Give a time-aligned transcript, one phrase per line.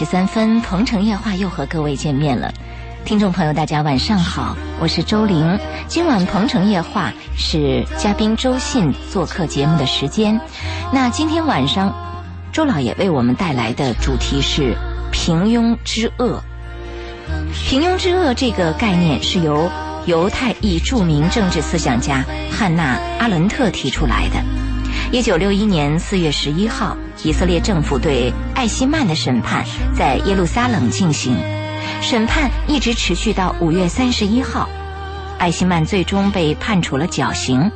[0.00, 2.50] 十三分，《鹏城夜话》又和各位见面了。
[3.04, 5.58] 听众朋友，大家晚上好，我是周玲。
[5.88, 10.40] 今晚《鹏城夜话》是嘉宾周信做客节目的时间。
[10.90, 11.94] 那今天晚上，
[12.50, 14.74] 周老爷为我们带来的主题是
[15.12, 16.42] “平庸之恶”。
[17.52, 19.70] 平庸之恶这个概念是由
[20.06, 24.69] 犹太裔著名政治思想家汉娜·阿伦特提出来的。
[25.12, 31.36] 一九六一年四月十一号，以色列政府对艾希曼的审判在耶路撒冷进行，
[32.00, 34.68] 审判一直持续到五月三十一号，
[35.36, 37.72] 艾希曼最终被判处了绞刑。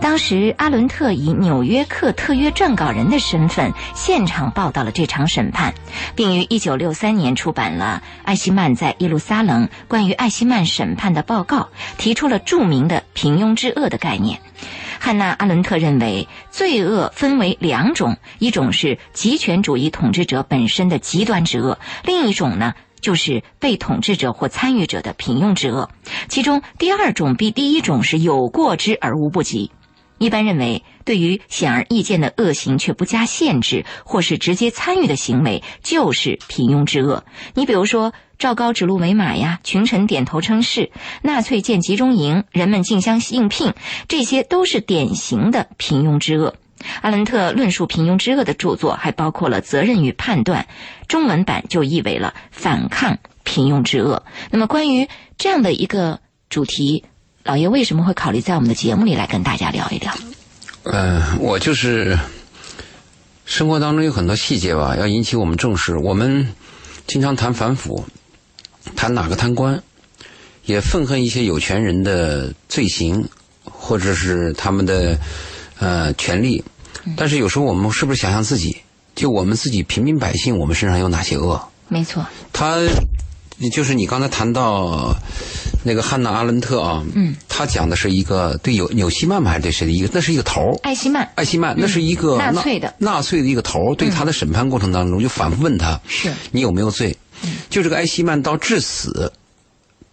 [0.00, 5.74] 当时，阿伦特以《纽约客》特约撰稿人的身份现场报道了这场审判，
[6.16, 14.40] 并于一九六三年出版了艾希曼在耶路撒冷关于艾希曼审判的报告，提出了著名的“平庸之恶”的概念。
[15.02, 25.90] 汉娜·阿伦特认为，罪恶分为两种：一种是极权主义统治者本身的极端之恶，另一种呢，就是被统治者或参与者的平庸之恶。
[26.28, 29.70] 其中，第二种比第一种是有过之而无不及。
[30.18, 37.24] 一般认为，对于显而易见的恶行却不加限制，或是直接参与的行为，就是平庸之恶。
[37.54, 40.90] 你比如说，赵高指鹿为马呀，群臣点头称是，
[41.20, 43.74] 纳粹建集中营，人们竞相应聘，
[44.08, 46.54] 这些都是典型的平庸之恶。
[47.02, 50.62] 阿伦特论述平庸之恶的著作还包括了《责任与判断》，
[51.06, 54.24] 中文版就译为了《反抗平庸之恶》。
[54.50, 56.18] 那么，关于这样的一个
[56.48, 57.04] 主题。
[57.42, 60.14] 老爷为什么会考虑在我们的节目里来跟大家聊一聊？
[60.84, 62.18] 嗯，我就是
[63.44, 65.96] 生活当中有很多细节吧，要引起我们重视。
[65.98, 66.54] 我们
[67.06, 68.04] 经常谈反腐，
[68.96, 69.82] 谈哪个贪官，
[70.64, 73.28] 也愤恨一些有权人的罪行，
[73.64, 75.18] 或者是他们的
[75.78, 76.62] 呃权利。
[77.16, 78.76] 但是有时候我们是不是想想自己，
[79.14, 81.60] 就我们自己平民百姓，我们身上有哪些恶？
[81.88, 82.26] 没错。
[82.52, 82.78] 他
[83.72, 85.14] 就是你刚才谈到。
[85.82, 90.10] 那个汉娜·阿伦特啊，嗯，他讲的是一个对纽纽西曼嘛还是对谁的一个？
[90.12, 91.26] 那是一个头艾希曼。
[91.36, 97.16] 艾希曼，那是一个纳粹的纳粹的一个头对他的审判过程当中就反复问他：是，你有没有罪？
[97.68, 99.32] 就这个艾希曼到致死，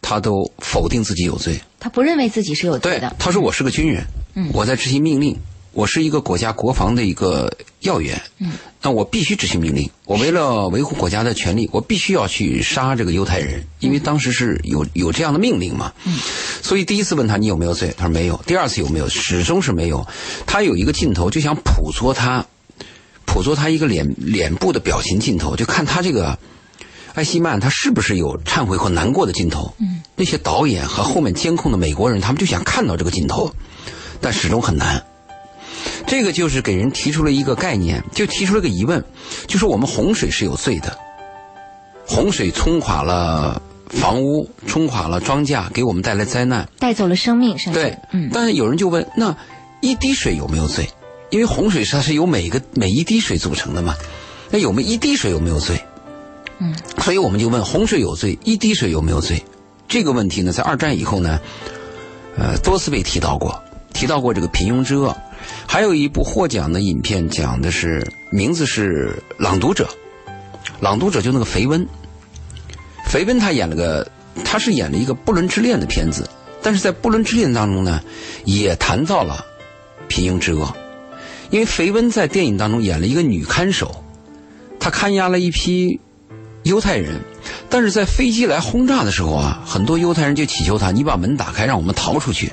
[0.02, 1.60] 他都否定自己有罪。
[1.80, 3.16] 他不认为自己是有罪的。
[3.20, 4.06] 他说：“我是个军人，
[4.54, 5.38] 我在执行命令。”
[5.74, 9.88] 我是一个国家国防的一个要员，嗯，那我必须执行命令。
[10.06, 15.94] 我为了维护国家的权利，我必须要去杀这个犹太人，因为当时是有有这样的命令嘛。
[16.06, 16.18] 嗯，
[16.64, 18.42] 所以第一次问他你有没有罪，他说没有。
[18.48, 20.04] 第二次有没有，始终是没有。
[20.48, 22.44] 他有一个镜头就想捕捉他，
[23.28, 26.36] 捕捉他一个脸脸部的表情镜头，就看他这个
[27.18, 29.74] 艾希曼他是不是有忏悔和难过的镜头。
[29.80, 33.52] 嗯，那些导演和后面监控的美国人，他们就想看到这个镜头，
[34.22, 35.04] 但始终很难。
[36.06, 39.04] 这个就是给人提出了一个概念，就提出了个疑问，
[39.48, 40.96] 就是我们洪水是有罪的，
[42.06, 48.30] 洪水冲垮了房屋，冲垮了庄稼，给我们带来灾难，带走了生命，对，嗯。
[48.32, 49.36] 但是有人就问，那
[49.82, 50.88] 一滴水有没有罪？
[51.32, 53.96] 因为洪水它是由每个每一滴水组成的嘛，
[54.52, 55.84] 那有没有一滴水有没有罪？
[56.60, 56.76] 嗯。
[57.08, 59.42] 所以我们就问，洪水有罪，一滴水有没有罪？
[59.88, 61.40] 这个问题呢，在二战以后呢，
[62.38, 63.64] 呃，多次被提到过，
[63.94, 65.16] 提到过这个平庸之恶。
[65.66, 69.86] 还有一部获奖的影片，讲的是名字是《朗读者》，
[70.82, 71.88] 《朗读者》就那个肥温，
[73.06, 74.06] 肥温他演了个，
[74.44, 76.30] 他是演了一个不伦之恋的片子，
[76.62, 78.02] 但是在不伦之恋当中呢，
[78.44, 79.46] 也谈到了
[80.10, 80.76] 平庸之恶，
[81.52, 84.04] 因为肥温在电影当中演了一个女看守，
[84.78, 86.02] 她看押了一批
[86.68, 87.22] 犹太人，
[87.70, 92.52] 但是在飞机来轰炸的时候啊，很多犹太人就祈求他，你把门打开，让我们逃出去，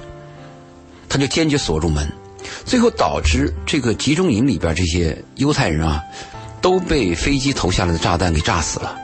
[1.08, 2.10] 他就坚决锁住门。
[2.64, 6.02] 最后导致这个集中营里边这些犹太人啊，
[6.60, 8.96] 都被飞机投下来的炸弹给炸死了。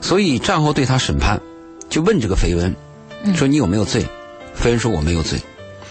[0.00, 1.40] 所以战后对他审判，
[1.88, 2.74] 就问这个肥文，
[3.34, 4.06] 说你有没有罪？
[4.54, 5.40] 肥文说我没有罪，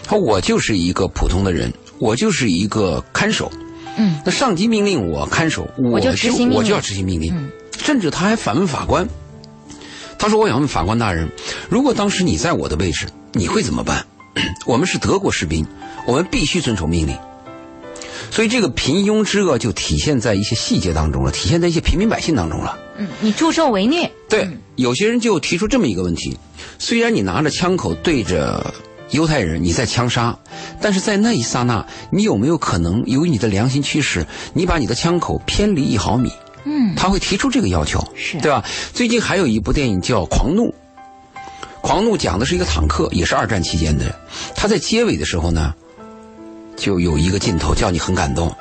[0.07, 3.51] 说我就是一个普通的人，我就是一个看守。
[3.97, 6.09] 嗯，那上级命令我看守，我就
[6.51, 7.49] 我就要执行命令。
[7.77, 9.07] 甚至他还反问法官，
[10.17, 11.29] 他说我想问法官大人，
[11.69, 14.05] 如果当时你在我的位置，你会怎么办？
[14.65, 15.65] 我们是德国士兵。
[16.05, 17.17] 我们必须遵守命令，
[18.31, 22.79] 所以这个平庸之恶就体现在一些细节当中了，体现在一些平民百姓当中了。
[22.97, 24.09] 嗯，你助纣为虐。
[24.29, 26.37] 对，有些人就提出这么一个问题：
[26.79, 28.73] 虽然你拿着枪口对着
[29.11, 30.37] 犹太人，你在枪杀，
[30.81, 36.31] 但是在那一刹那，你有没有可能由于你的良心驱使，你把你的枪口偏离一毫米？
[36.65, 38.63] 嗯，他会提出这个要求，是对吧？
[38.93, 40.63] 最近还有一部电影叫《狂怒》，
[41.81, 44.13] 《狂怒》讲的是一个坦克，也是二战期间的。
[44.55, 45.73] 他在结尾的时候呢。
[46.79, 48.55] 就有一个镜头叫你很感动，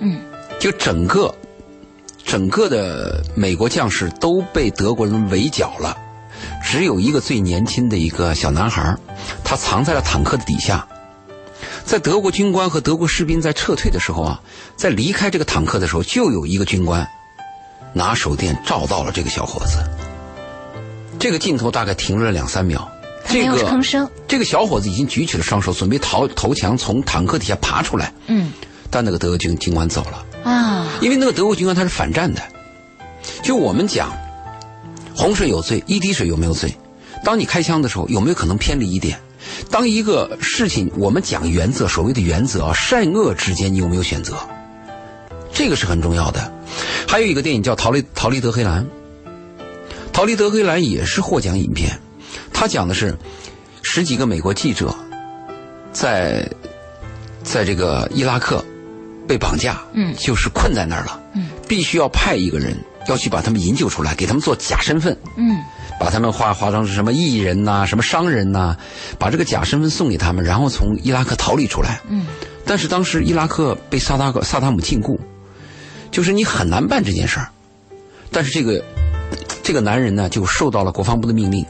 [0.00, 0.20] 嗯，
[0.60, 1.34] 就整个，
[2.22, 5.96] 整整个的美国将士都被德国人围剿了，
[6.62, 8.94] 只有一个最年轻的一个小男孩，
[9.56, 10.86] 他藏在了坦克的底下。
[11.84, 14.40] 在德国军官和德国士兵在撤退的时候啊，
[14.76, 17.08] 在离开这个坦克的时候，就有一个军官
[17.94, 19.78] 拿手电照到了这个小伙子。
[21.18, 22.86] 这个镜头大概停了两三秒，
[23.26, 24.06] 这个吭声。
[24.28, 28.12] 这个小伙子已经举起了双手，准备逃投降，从坦克底下爬出来。
[28.26, 28.52] 嗯，
[28.90, 32.42] 但那个德国军军官走了啊，因为那个德国军官他是反战的。
[33.42, 34.12] 就我们讲，
[35.14, 36.76] 洪水有罪，一滴水有没有罪？
[37.24, 39.18] 当你开枪的时候，有没有可能偏离一点？
[39.70, 44.36] 当一个事情，我们讲原则，所谓的原则啊，善恶之间你有没有选择？
[45.52, 46.52] 这个是很重要的。
[47.08, 48.84] 还有一个电影叫《逃离逃离德黑兰》，
[50.12, 51.98] 《逃离德黑兰》也是获奖影片。
[52.52, 53.16] 它讲的是
[53.82, 54.94] 十几个美国记者
[55.92, 56.50] 在
[57.42, 58.64] 在这个伊拉克
[59.26, 62.76] 被绑架，嗯，就是困在那儿了，嗯，必须要派一个人
[63.08, 65.56] 要去把他们营救出来，给他们做假身份，嗯。
[65.98, 68.76] 把他们化化妆成什么艺人呐，什么商人呐，
[69.18, 72.00] 把这个假身份送给他们，然后从伊拉克逃离出来。
[72.08, 72.26] 嗯，
[72.64, 75.18] 但是当时伊拉克被萨达克萨达姆禁锢，
[76.10, 77.48] 就是你很难办这件事儿。
[78.30, 78.84] 但是这个
[79.62, 81.64] 这个男人呢，就受到了国防部的命令，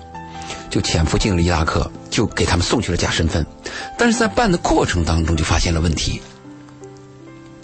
[0.69, 3.46] 就潜伏进了伊拉克，就给他们送去了假身份。
[3.96, 6.20] 但是在办的过程当中，就发现了问题，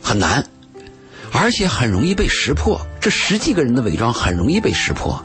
[0.00, 0.44] 很难，
[1.32, 2.81] 而且很容易被识破。
[3.00, 5.20] 这十几个人的伪装很容易被识破。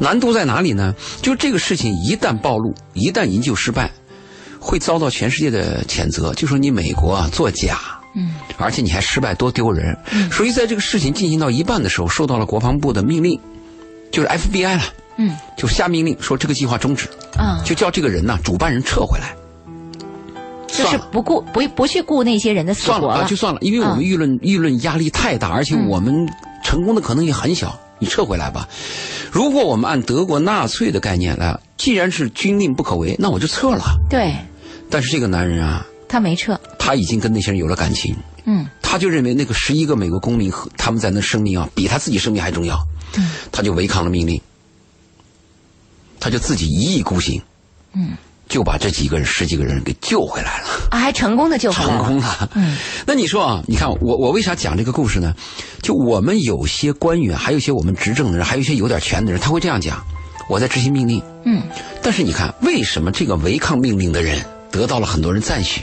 [0.00, 0.94] 难度在哪里呢？
[1.20, 3.90] 就这个事情一旦暴露，一旦营救失败，
[4.58, 6.32] 会遭到全世界的谴责。
[6.32, 7.78] 就说你美国啊作假，
[8.14, 9.94] 嗯，而且你还失败，多丢人。
[10.32, 13.38] 所以在这个事情进行到一半的时候，受到了国防部的命令，
[14.10, 14.82] 就是 FBI 了，
[15.18, 17.06] 嗯，就下命令说这个计划终止，
[17.36, 19.36] 啊，就叫这个人呢，主办人撤回来，
[20.66, 26.26] 就是不顾不不去顾那些人的死活了，啊就算了，因为我们舆论舆论压力太大，而且我们
[26.64, 27.78] 成功的可能也很小。
[28.00, 28.68] 你撤回来吧。
[29.30, 33.84] 如果我们按德国纳粹的概念来，既然是军令不可违，那我就撤了。
[34.08, 34.34] 对。
[34.90, 38.16] 但是这个男人啊，他没撤，他已经跟那些人有了感情。
[38.44, 38.66] 嗯。
[38.82, 42.76] 他就认为那个十一个美国公民和他们在那生命啊，比他自己生命还重要。
[43.16, 43.30] 嗯。
[43.52, 44.40] 他就违抗了命令，
[46.18, 47.40] 他就自己一意孤行。
[47.92, 48.16] 嗯。
[48.50, 50.98] 就把这几个人十几个人给救回来了啊！
[50.98, 51.98] 还成功的救回来了。
[51.98, 52.50] 成功了。
[52.54, 52.76] 嗯，
[53.06, 55.32] 那你说啊，你看我我为啥讲这个故事呢？
[55.80, 60.04] 就我们有些官员，还有一些我们执政的人，还有一些有点权的人，他会这样讲：
[60.48, 61.22] 我在执行命令。
[61.44, 61.62] 嗯。
[62.02, 65.82] 但是你看，为什么这个违抗命令的人得到了很多人赞许？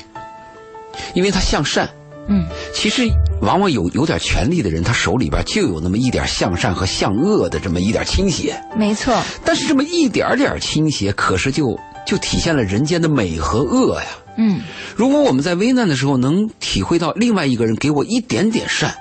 [1.13, 1.89] 因为他向善。
[2.27, 2.45] 嗯。
[2.73, 3.09] 其实
[3.41, 8.61] 往往有有点权力的人，他手里边就有那么一点向善和向恶的这么一点倾斜。
[8.75, 9.17] 没错。
[9.45, 11.79] 但是这么一点点倾斜，可是就。
[12.07, 14.07] 就体现了人间的美和恶呀。
[14.37, 14.61] 嗯，
[14.95, 18.95] 如果我们在危难的时候能体会到另外一个人给我一点点善，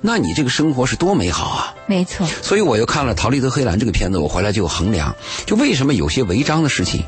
[0.00, 1.74] 那你这个生活是多美好啊！
[1.86, 2.26] 没错。
[2.42, 5.14] 所以我又看了《陶丽德黑兰》这个片子，我回来就衡量，
[5.46, 7.02] 就为什么有些违章的事情，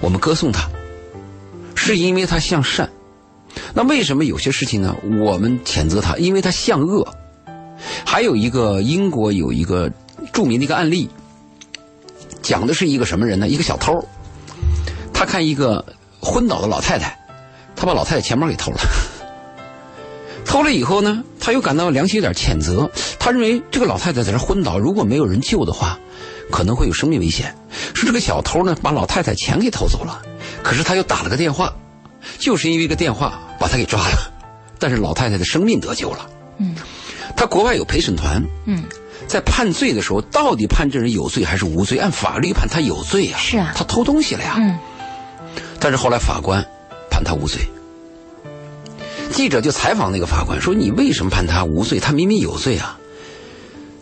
[0.00, 0.68] 我们歌颂他，
[1.74, 2.86] 是因为他向善；
[3.72, 4.94] 那为什么有些事情呢？
[5.22, 7.06] 我们谴责他，因为他向恶。
[8.04, 9.90] 还有一个英国有一个
[10.32, 11.08] 著名的一个案例，
[12.42, 13.48] 讲的是一个什么人呢？
[13.48, 14.04] 一个小偷。
[15.24, 15.82] 他看一个
[16.20, 17.18] 昏倒的老太太，
[17.74, 18.78] 他把老太太钱包给偷了。
[20.44, 22.90] 偷了以后呢，他又感到良心有点谴责。
[23.18, 25.98] 他认为这个老太太在这昏倒，如果没有人救的话，
[26.50, 27.56] 可能会有生命危险。
[27.94, 30.20] 说这个小偷呢，把老太太钱给偷走了，
[30.62, 31.72] 可是他又打了个电话，
[32.38, 34.30] 就是因为一个电话把他给抓了。
[34.78, 36.28] 但是老太太的生命得救了。
[36.58, 36.76] 嗯，
[37.34, 38.44] 他国外有陪审团。
[38.66, 38.84] 嗯，
[39.26, 41.96] 在判罪的时候，到底判这人有罪还是无罪？
[41.96, 43.38] 按法律判他有罪啊。
[43.38, 44.56] 是啊，他偷东西了呀。
[44.58, 44.78] 嗯。
[45.84, 46.64] 但是后来法官
[47.10, 47.60] 判他无罪，
[49.30, 52.00] 记者就采访那个法官说：“你为什么判他无罪？
[52.00, 52.98] 他明明有罪啊！”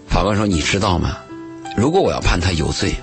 [0.07, 1.19] 法官说：“你知道吗？
[1.77, 2.95] 如果我要判他有罪，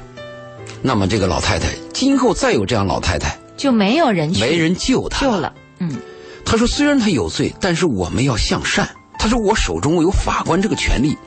[0.81, 5.98] 那么这个老太太今后再有这样老太太就没有人没人救她救了。”嗯，
[6.45, 11.17] 他说：“虽然他有罪，但是我们要向善。”他说：“我手中我有法官这个权利，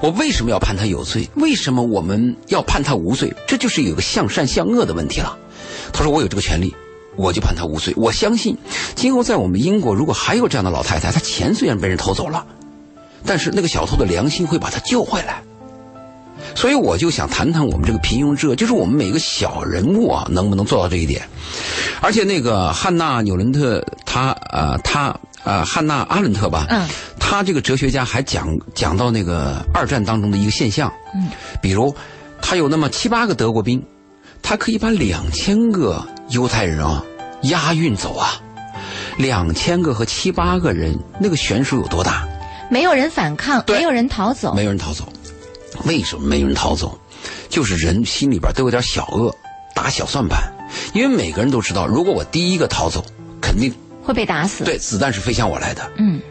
[0.00, 1.28] 我为什么要判他有罪？
[1.34, 3.30] 为什么我们要判他无罪？
[3.46, 5.36] 这就是有个向善向恶的问题了。”
[5.92, 6.74] 他说：“我有这个权利，
[7.16, 7.92] 我就判他无罪。
[7.96, 8.56] 我相信，
[8.94, 12.46] 今后在我们英国，如果还有这样的老太太，她钱虽然被人偷走了，
[13.26, 15.42] 但是那个小偷的良心会把她救回来。
[16.54, 21.28] 所以我就想谈谈我们这个平庸之恶，就是我们每个小人物啊，能不能做到这一点？
[22.00, 25.14] 而且那个汉娜·纽伦特，她呃，她
[25.44, 26.86] 呃，汉娜·阿伦特吧，嗯，
[27.18, 31.28] 她这个哲学家还讲讲到那个二战当中的一个现象，嗯，
[31.60, 31.94] 比如
[32.40, 33.82] 他有那么七八个德国兵。”
[34.48, 37.04] 他可以把两千个犹太人啊
[37.42, 38.40] 押运走啊，
[39.18, 42.26] 两千个和七八个人，那个悬殊有多大？
[42.70, 45.06] 没有人反抗，没有人逃走，没有人逃走。
[45.84, 46.98] 为什么没有人逃走？
[47.50, 49.30] 就是人心里边都有点小恶，
[49.74, 50.50] 打小算盘。
[50.94, 53.04] 因为每个人都知道，如果我第一个逃走，
[53.42, 53.70] 肯定
[54.02, 54.64] 会被打死。
[54.64, 55.92] 对，子弹是飞向我来的。
[55.98, 56.22] 嗯，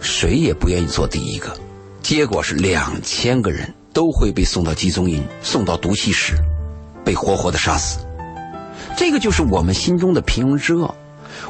[0.00, 1.56] 谁也不愿意做第一个。
[2.02, 6.34] 结果是两千个人都会被送到集中营，送到毒气室，
[7.04, 7.98] 被活活的杀死。
[8.96, 10.94] 这个就是我们心中的平庸之恶。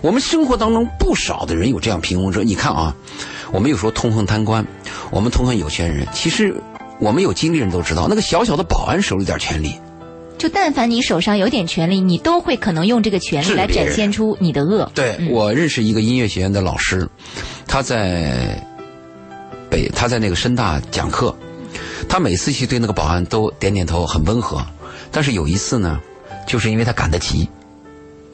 [0.00, 2.44] 我们生活当中不少的人有这样平庸之恶。
[2.44, 2.94] 你看啊，
[3.52, 4.64] 我们有时候痛恨贪官，
[5.10, 6.06] 我们痛恨有钱人。
[6.12, 6.54] 其实
[6.98, 9.74] 我们有经历人都知道，那个小小的保安手里点权力。
[10.38, 14.90] 就但凡你手上有点权力，你都会可能用这个权力来展现出你的恶。
[14.94, 17.08] 对我认识一个音乐学院的老师，
[17.66, 18.60] 他在
[19.70, 21.32] 北，他在那个深大讲课，
[22.08, 24.64] 他每次去对那个保安都点点头，很温和。
[25.12, 26.00] 但是有一次呢，
[26.46, 27.48] 就是因为他赶得急，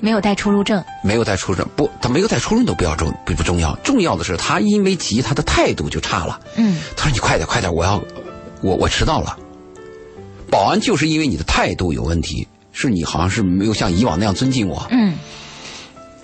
[0.01, 6.41] 没有带出入证，没有带出入证，不，他没有带出入证都不要重不不重要，重要的是他因为急，他的态度就差了。
[6.55, 8.01] 嗯，他说你快点快点，我要
[8.63, 9.37] 我我迟到了。
[10.51, 15.15] 保安就是因为你的态度有问题，是你好像是没有像以往那样尊敬我，嗯，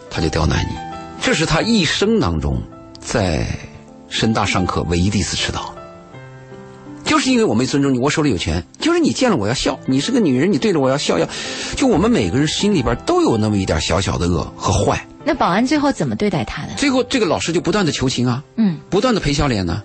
[0.08, 0.76] 他就刁难你。
[1.20, 2.62] 这是他一生当中
[3.00, 3.46] 在
[4.08, 5.74] 深大上课唯一的一次迟到，
[7.14, 11.28] 就是因为我没尊重你，我手里有钱，就是你见了我要笑，你是个女人，你对着我要笑要，
[11.76, 15.06] 就我们每个人心里边都有那么一点小小的恶和坏。
[15.24, 16.70] 那保安最后怎么对待他的？
[16.76, 19.80] 最后这个老师就不断的求情啊，嗯，不断的赔笑脸呢，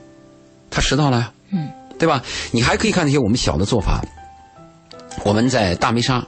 [0.71, 1.69] 他迟到了呀，嗯，
[1.99, 2.23] 对吧？
[2.49, 4.03] 你还可以看那些我们小的做法。
[5.23, 6.25] 我们在大梅沙，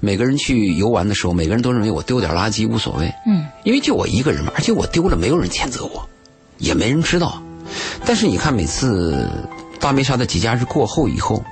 [0.00, 6.08] 每个人去游玩的时候，每个人都认为我丢点垃圾无所谓，嗯，因为就我一个人嘛，而且我丢了，没有人谴责我，
[6.56, 7.42] 也没人知道。
[8.06, 9.28] 但是你看，每次
[9.82, 11.42] 大梅沙的节假日过后以后，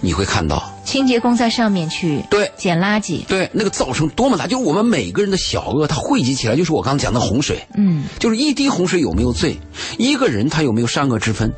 [0.00, 9.58] 你会看到清洁工在上面去对捡垃圾，对那个噪声多么大，就是我们每个人的小恶，它汇集起来，就是我刚才讲的洪水，嗯，就是一滴洪水有没有罪，
[9.98, 11.52] 一个人他有没有善恶之分。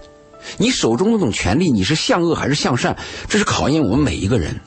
[0.58, 2.96] 你手中那种权利，你是向恶还是向善？
[3.28, 4.60] 这是考验我们每一个人。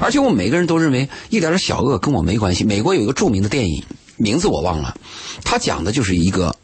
[0.00, 2.64] 而且我们每个人都认为一点点小恶跟我没关系。
[2.64, 3.82] 美国有一个著名的电影，
[4.16, 4.96] 名字我忘了，
[5.44, 6.54] 他讲的就是一个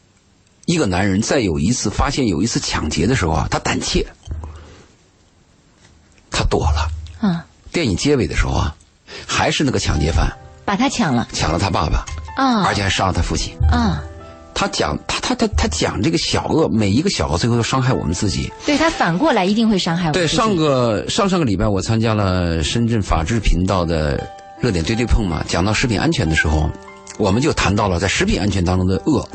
[0.66, 4.06] 一个男人在有一次发现有一次抢劫的时候啊，他胆怯，
[6.30, 6.90] 他躲了。
[7.23, 7.40] 嗯。
[7.73, 8.75] 电影结尾的时候啊，
[9.26, 10.30] 还是那个抢劫犯
[10.64, 12.04] 把他抢了，抢了他爸爸
[12.37, 14.02] 啊，而且还杀了他父亲啊。
[14.54, 18.50] 他讲他他他他讲这个小恶，每一个小恶最后都伤害我们自己。
[18.64, 20.14] 对他反过来一定会伤害我们。
[20.14, 24.28] 对上个上上个礼拜我参加了深圳法制频道的
[24.61, 26.68] 热点对对碰嘛，讲到食品安全的时候，
[27.18, 29.28] 我们就谈到了在食品安全当中的恶，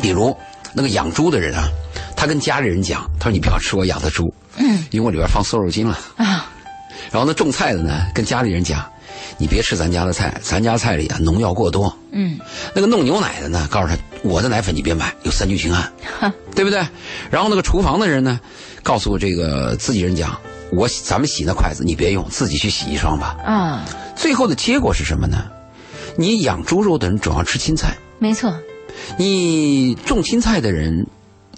[0.00, 0.36] 比如
[0.72, 1.68] 那个养猪的人啊，
[2.16, 6.50] 他跟家里人讲，他说你不要吃我养的猪，嗯，因为我里边放瘦肉精了啊。
[7.10, 8.84] 然后那种菜的呢，跟家里人讲。
[9.38, 11.94] 你别吃咱家的菜，咱家菜里啊农药过多。
[12.12, 12.38] 嗯，
[12.74, 15.90] 那个弄牛奶的呢，告诉他我的奶粉你别买，有三聚氰胺，
[16.54, 16.86] 对不对？
[17.30, 18.38] 然后那个厨房的人呢，
[18.82, 20.38] 告诉这个自己人讲，
[20.72, 23.36] 我咱们洗那筷子你别用，自己去洗一双吧。
[23.42, 25.46] 啊，最后的结果是什么呢？
[26.16, 28.54] 你养猪肉的人总要吃青菜，没错。
[29.16, 31.06] 你种青菜的人，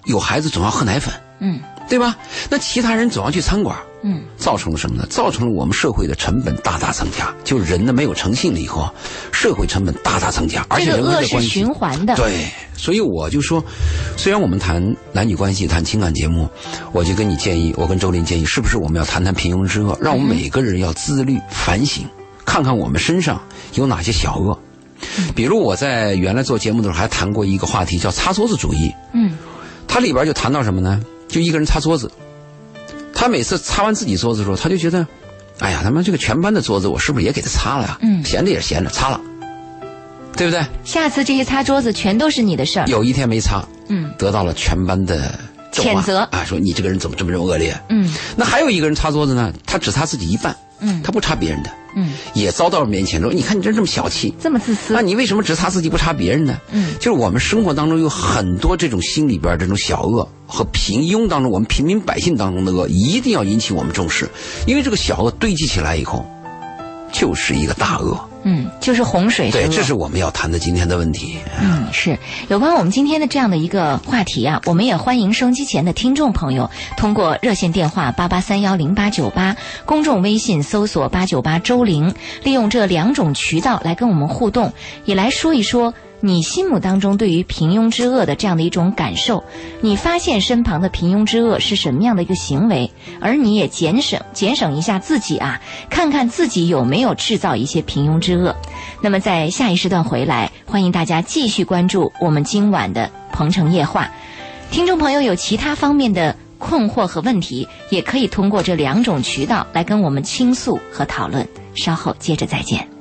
[0.04, 2.16] 有孩子总要喝奶粉，嗯，对吧？
[2.50, 3.76] 那其他人总要去餐馆。
[4.04, 5.06] 嗯，造成了什么呢？
[5.08, 7.32] 造成了我们社会的成本大大增加。
[7.44, 8.92] 就人呢没有诚信了以后，
[9.30, 12.16] 社会成本大大增加，而且人恶是循环的。
[12.16, 13.64] 对，所以我就说，
[14.16, 16.48] 虽然我们谈男女关系、谈情感节目，
[16.90, 19.96] 我就跟你建议，我跟周林建议，是不是我们要谈谈平庸之恶？
[20.00, 22.04] 让我们每个人要自律反省，
[22.44, 23.40] 看看我们身上
[23.74, 24.58] 有哪些小恶。
[25.34, 28.92] 比如我在原来做节目的时候还谈过一个话题，叫擦桌子主义。
[29.12, 29.32] 嗯，
[29.86, 31.00] 它里边就谈到什么呢？
[31.28, 32.10] 就一个人擦桌子。
[33.14, 35.06] 他每次擦完自己桌子的时候，他就觉得，
[35.60, 37.98] 哎呀，他妈这个全班的桌子，我是不是也给他擦了呀？
[38.02, 39.20] 嗯，闲着也是闲着，擦了，
[40.36, 40.60] 对不对？
[40.84, 42.86] 下次这些擦桌子全都是你的事儿。
[42.86, 45.38] 有一天没擦，嗯，得到了全班的
[45.72, 47.78] 谴责啊，说你这个人怎么这么这么恶劣？
[47.90, 50.56] 嗯，那还有一个人擦桌子呢，他只擦自己一半。
[50.82, 64.28] 嗯，他不差别人的，嗯，也遭到了面前说：“你看你这这么小气，这么自私，那你为什么只擦自己不擦别人呢？”嗯，就是我们生活当中有很多这种心里边这种小恶和平庸当中，我们平民百姓当中的恶，一定要引起我们重视，
[64.66, 66.26] 因为这个小恶堆积起来以后，
[67.12, 68.18] 就是一个大恶。
[68.44, 69.50] 嗯，就是洪水。
[69.50, 71.36] 对，这是我们要谈的今天的问题。
[71.60, 72.18] 嗯，是
[72.48, 84.72] 有关我们今天的这样的一个话题啊，我们也欢迎收音机前的听众朋友通过热线电话八八三幺零八九八，公众微信搜索八九八周玲，利用这两种渠道来跟我们互动，
[85.04, 85.94] 也来说一说。
[86.24, 89.42] 你心目当中对于平庸之恶的这样的一种感受，
[89.80, 95.60] 你发现身旁的平庸之恶是什么样的一个行为，而你也减省减省一下自己啊，
[95.90, 98.54] 看看自己有没有制造一些平庸之恶。
[99.00, 104.04] 那么在下一时段回来，欢迎大家继续关注我们今晚的《鹏城夜话》。
[104.70, 111.44] 听众朋友有其他方面的困惑和问题，也可以通过这两种渠道来跟我们倾诉和讨论。
[111.74, 112.91] 稍后接着再见。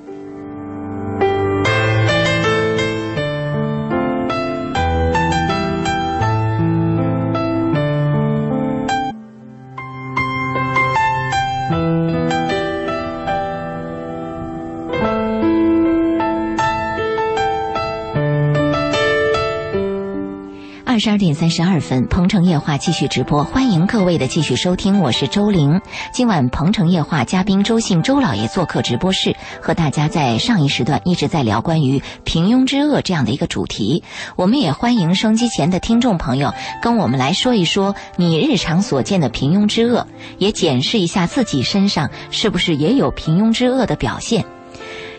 [21.01, 25.81] 十二点三十二分，鹏城夜话继续直播，欢迎各位的继续收听，我是周玲。
[26.13, 34.03] 今晚鹏城夜话嘉宾周信周老爷做客直播室，和大家在上一时段一直在聊关于平庸之恶这样的一个主题。
[34.35, 36.53] 我们也欢迎收机前的听众朋友
[36.83, 40.05] 跟我们来说一说你日常所见的平庸之恶，
[40.37, 44.45] 也检视一下自己身上是不是也有平庸之恶的表现。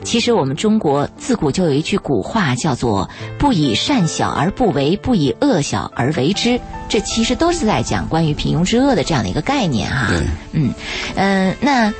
[0.04, 6.60] 其实我们中国自古就有一句古话，叫做“不以善小而不为，不以恶小而为之”。
[6.88, 10.08] 这其实都是在讲关于平庸之恶的这样的一个概念哈。
[10.08, 10.18] 对，
[10.52, 10.74] 嗯，
[11.14, 11.92] 嗯，那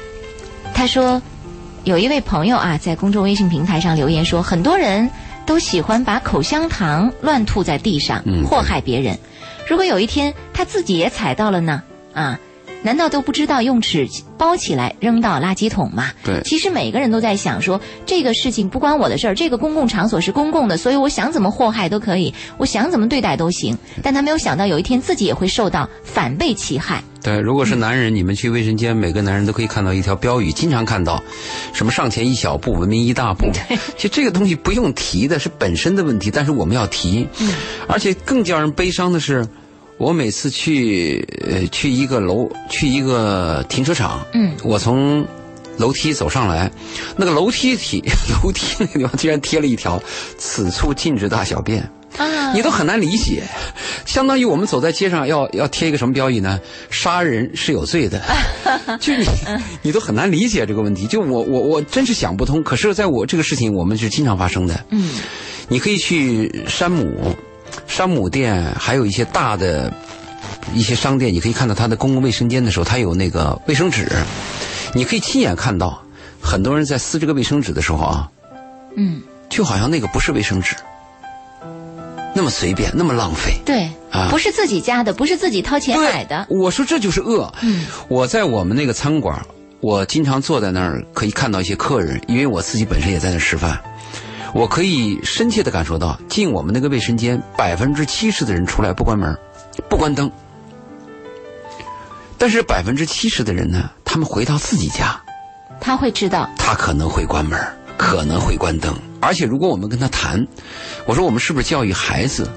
[0.74, 1.22] 他说
[1.84, 5.08] 有一位朋友啊，在公众微信平台上留言说，很多人
[5.46, 9.18] 都喜欢把口香糖乱吐在地上，祸害别人。
[9.68, 11.82] 如果有一天他自己也踩到了呢？
[12.12, 12.38] 啊？
[12.82, 16.10] 难道都不知道用纸包起来扔到垃圾桶吗？
[16.24, 23.76] 对，其实每个人都在想说，这个事情不关我的事儿，这个公共场所是公共的，所以我想怎么祸害都可以，我想怎么对待都行。
[24.02, 27.02] 但他没有想到有一天自己也会受到反被其害。
[27.22, 31.22] 对，如果是男人，你们去卫生间，每个男人都可以看到一条标语，经常看到，
[31.72, 33.46] 什么上前一小步，文明一大步。
[33.96, 37.28] 其实这个东西不用提的，是本身的问题，但是我们要提。
[37.38, 37.52] 嗯，
[37.86, 39.46] 而且更叫人悲伤的是。
[40.02, 45.24] 我每次去呃去一个楼去一个停车场，嗯，我从
[45.76, 46.68] 楼梯走上来，
[47.16, 48.02] 那个楼梯体
[48.42, 50.02] 楼梯那个地方居然贴了一条
[50.36, 51.88] “此处禁止大小便”，
[52.18, 53.44] 啊，你都很难理解，
[54.04, 56.58] 相当于我们走在街上要要贴一个什么标语呢？
[56.90, 58.20] 杀人是有罪的，
[58.98, 59.24] 就你
[59.82, 61.06] 你都很难理解这个问题。
[61.06, 62.60] 就我我我真是想不通。
[62.64, 65.10] 可是在我这个事情我们是经常发生的，嗯，
[65.68, 67.36] 你可以去山姆。
[67.86, 69.92] 山姆店还有一些大的
[70.74, 74.10] 一些商店，你可以看到它的公共卫生间的时候，它有那个卫生纸，
[74.94, 76.02] 你可以亲眼看到
[76.40, 78.30] 很多人在撕这个卫生纸的时候啊，
[78.96, 80.74] 嗯，就好像那个不是卫生纸，
[82.34, 86.46] 那么随便，那么浪费，对，啊，不是自己家的，不是自己掏钱买的。
[86.48, 87.52] 我说这就是恶。
[87.60, 89.40] 嗯，我在我们那个餐馆，
[89.80, 93.78] 我经常坐在那儿，可以看到一些客人，因为我自己本身也在那吃饭。
[94.54, 99.34] 我可以深切的感受到，进我们那个卫生间，百分之七十的人出来不关门，
[99.88, 100.30] 不关灯。
[102.36, 105.18] 但是百分之七十的人呢，他们回到自己家，
[105.80, 107.58] 他会知道，他可能会关门，
[107.96, 108.94] 可能会关灯。
[109.20, 110.46] 而且如果我们跟他谈，
[111.06, 112.50] 我说我们是不是教育孩子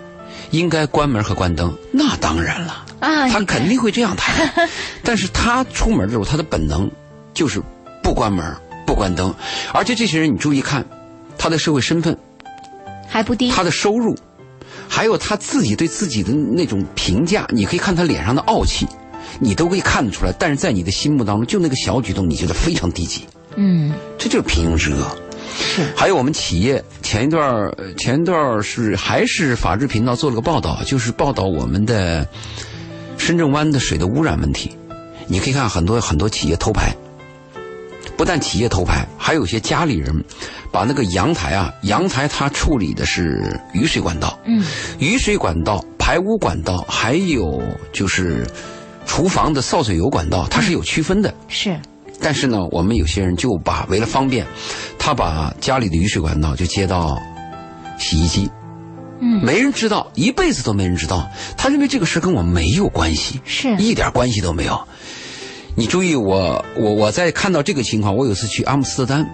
[0.51, 1.73] 应该关门和关灯？
[1.93, 4.69] 那当然了，啊，他肯定会这样谈。
[5.01, 6.91] 但是他出门的时候，他的本能
[7.33, 7.61] 就是
[8.03, 8.53] 不关门、
[8.85, 9.33] 不关灯。
[9.71, 10.85] 而且这些人，你注意看。
[11.37, 12.17] 他的社会身份
[13.07, 14.17] 还不低，他的收入，
[14.87, 18.87] 还有他自己对自己的那种评价，你可以看他脸上的傲气，
[19.39, 20.33] 你都可以看得出来。
[20.37, 23.25] 但是在你的心目当中，就那个小举动，你觉得非常低级。
[23.55, 25.17] 嗯，这就是平庸之恶。
[25.57, 25.83] 是。
[25.95, 32.27] 还有我们企业前一段前一段是还是法制频道做了个报道，就是报道我们的
[33.17, 34.75] 深圳湾的水的污染问题。
[35.27, 36.95] 你可以看很多很多企业偷排。
[38.17, 40.23] 不但企业偷排，还有些家里人
[40.71, 44.63] 把那个阳台啊，阳台它处理的是雨水管道，嗯，
[44.99, 48.47] 雨水管道、排污管道，还有就是
[49.05, 51.33] 厨房的潲水油管道，它是有区分的。
[51.49, 51.77] 是，
[52.21, 54.45] 但是呢，我们有些人就把为了方便，
[54.97, 57.21] 他把家里的雨水管道就接到
[57.99, 58.49] 洗衣机，
[59.19, 63.75] 嗯，没人知道，一辈子都没人知道，他认为这个事跟我没有关系，是。
[63.75, 64.87] 一点关系都没有。
[65.77, 69.27] 你注意，我我我在看到这个情况，我有次去阿姆斯特丹，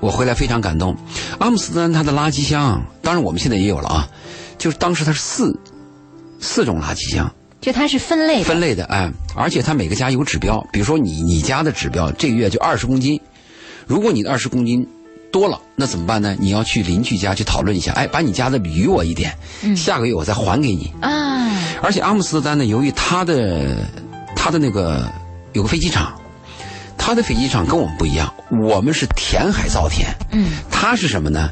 [0.00, 0.96] 我回来非常感动。
[1.38, 4.08] 阿姆斯特丹它的垃圾箱，当然我们现在也有了啊，
[4.58, 5.56] 就是当时它是四
[6.40, 13.20] 四种垃圾箱，就它是分类分类的，哎，而且它每个家有指标，比如说你你家的指标这个月就二十公斤，
[13.86, 14.84] 如果你的二十公斤
[15.30, 16.36] 多了，那怎么办呢？
[16.40, 19.32] 你要去邻居家去讨论一下，哎，把你家的余我一点，
[19.76, 21.48] 下个月我再还给你啊。
[21.80, 23.76] 而且阿姆斯特丹呢，由于它的
[24.34, 25.08] 它的那个。
[25.54, 26.12] 有个飞机场，
[26.98, 31.50] 它的飞机场跟我们不一样，我们是填海造田，嗯，它是什么呢？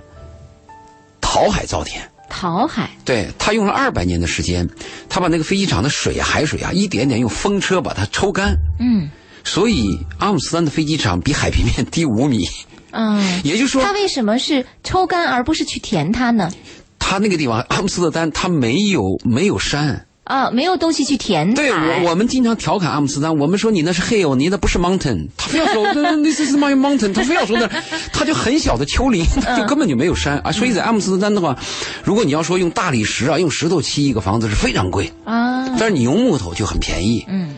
[1.20, 2.02] 淘海造田。
[2.28, 2.90] 淘海。
[3.04, 4.68] 对，他用了二百年的时间，
[5.08, 9.10] 他把那个飞机场的水海水啊，一点点用风车把它抽干，嗯，
[9.44, 12.48] 所以阿姆斯特丹的飞机场比海平面低五米，
[12.90, 16.50] 嗯，也就是说，他为什么是抽干而不是去填它呢？
[16.98, 20.06] 他那个地方阿姆斯特丹，它没有没有山。
[20.24, 27.68] 啊，没有东西去填对我，我们经常调侃阿姆斯特丹，我们说你那是 hill，你那不是 mountain， 他非要说那那是 my mountain，他非要说那，
[28.12, 30.52] 他就很小的丘陵，他就根本就没有山啊。
[30.52, 31.58] 所以在阿姆斯特丹的话，
[32.04, 37.24] 如果你要说用大理石啊，用石头砌一个房子是非常贵啊，但是你用木头就很便宜。
[37.28, 37.54] 嗯，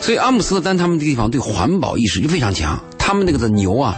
[0.00, 3.96] 所以阿姆斯特丹他们的地方对环保意识就非常强，他们那个的牛啊。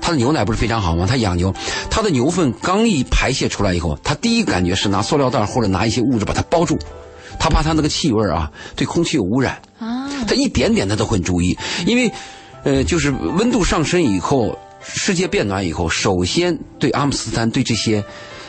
[0.00, 1.04] 他的牛奶不是非常好吗？
[1.06, 1.52] 他养牛，
[1.90, 6.78] 他的牛粪刚一排泄出来以后，他第一感觉是拿塑料袋或者拿一些物质把它包住，
[7.38, 10.08] 他怕他那个气味啊对空气有污染啊。
[10.26, 12.12] 他一点点他都会注意，因为，
[12.64, 18.04] 呃，就是温度上升以后，世界变暖以后，首先对阿姆斯特丹对这些，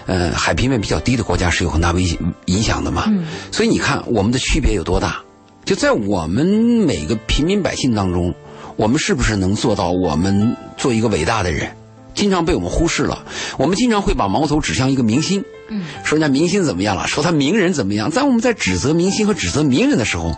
[0.06, 2.06] 呃，海平面比较低的国家是有很大危
[2.46, 3.06] 影响的嘛。
[3.52, 5.22] 所以你看我们的区别有多大？
[5.66, 8.34] 就在我们每个平民百姓当中。
[8.76, 9.92] 我们是不是能做到？
[9.92, 11.70] 我们做一个伟大的人，
[12.16, 13.26] 经常被我们忽视了。
[13.58, 18.10] 我们经常会把矛头指向一个明星，嗯，说人家明星怎么样了，说他名人怎么样。
[18.12, 20.36] 在我们在指责明星和指责名人的时候，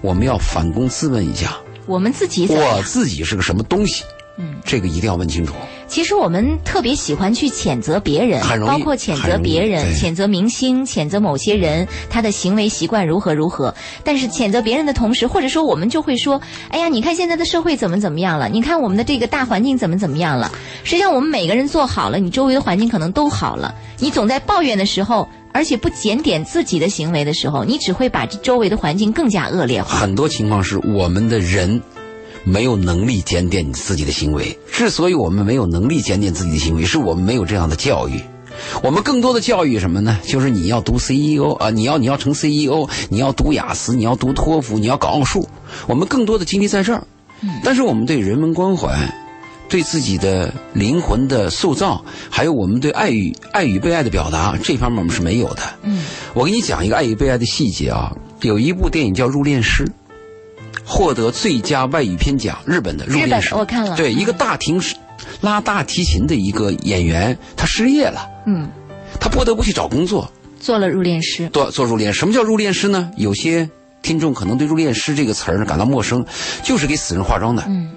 [0.00, 4.04] 我们要反躬自问一下：我们自己，我自己是个什么东西？
[4.38, 5.54] 嗯，这个一定要问清楚。
[5.90, 13.74] 其实我们特别喜欢去谴责别人，包括谴责别人、谴责明星、谴责某些人他的行为习惯如何如何。
[14.04, 18.48] 但是谴责别人的同时，或者说我们就会说：“哎呀，你看现在的社会怎么怎么样了？
[18.48, 20.52] 你看我们的这个大环境怎么怎么样了？”
[20.84, 23.74] 实际上，我们每个人做好了，你周围的环境可能都好了。
[23.98, 29.98] 你总在抱怨的时候，而且不检点自己的行为的时候，你只会把周围的环境更加恶劣化。
[29.98, 31.82] 很多情况是我们的人。
[32.44, 34.58] 没有能力检点你自己的行为。
[34.70, 38.20] 之所以我们没有能力检点自己的行为，是我们没有这样的教育。
[38.82, 40.18] 我们更多的教育什么呢？
[40.22, 45.48] 就是你要读 CEO 啊，你要你要成 CEO，你要读雅思，你要读托福，你要搞奥数。
[45.86, 47.06] 我们更多的精力在这儿。
[47.64, 48.94] 但是我们对人文关怀、
[49.68, 55.62] 对自己的灵魂的塑造，还有我们对爱与爱与被爱的表达，这方面我们是没有的。
[55.82, 58.12] 嗯，我给你讲一个爱与被爱的细节啊。
[58.42, 59.84] 有一部电影叫《入殓师》。
[60.90, 63.94] 获得最佳外语片奖，日本的入殓师，我看了。
[63.96, 64.76] 对，一个大提
[65.40, 68.68] 拉大提琴的一个演员，他失业了，嗯，
[69.20, 71.48] 他不得不去找工作，做了入殓师。
[71.50, 73.08] 做做入殓，什么叫入殓师呢？
[73.16, 73.70] 有些
[74.02, 76.26] 听众可能对入殓师这个词儿呢感到陌生，
[76.64, 77.62] 就是给死人化妆的。
[77.68, 77.92] 嗯，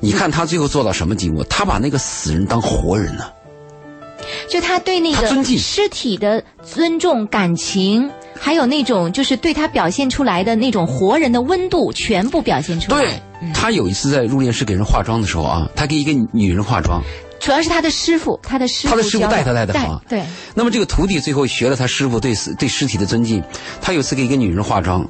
[0.00, 1.42] 你看他最后做到什么地步？
[1.44, 3.24] 他把那个死人当活人呢。
[4.50, 13.00] 就他对那个尸体的尊重、感情，还有那种就是对他表现出来的那种活人的温度，全部表现出来。
[13.00, 17.02] 对，他有一次在入殓室给人化妆的时候啊，他给一个女人化妆，
[17.40, 20.02] 主要是他的师傅，他的师傅，他的师傅带他带的好。
[20.08, 20.22] 对。
[20.54, 23.42] 那么这个徒弟最后学了他师傅对死对尸体的尊敬，
[23.80, 25.06] 他有次给一个女人化妆，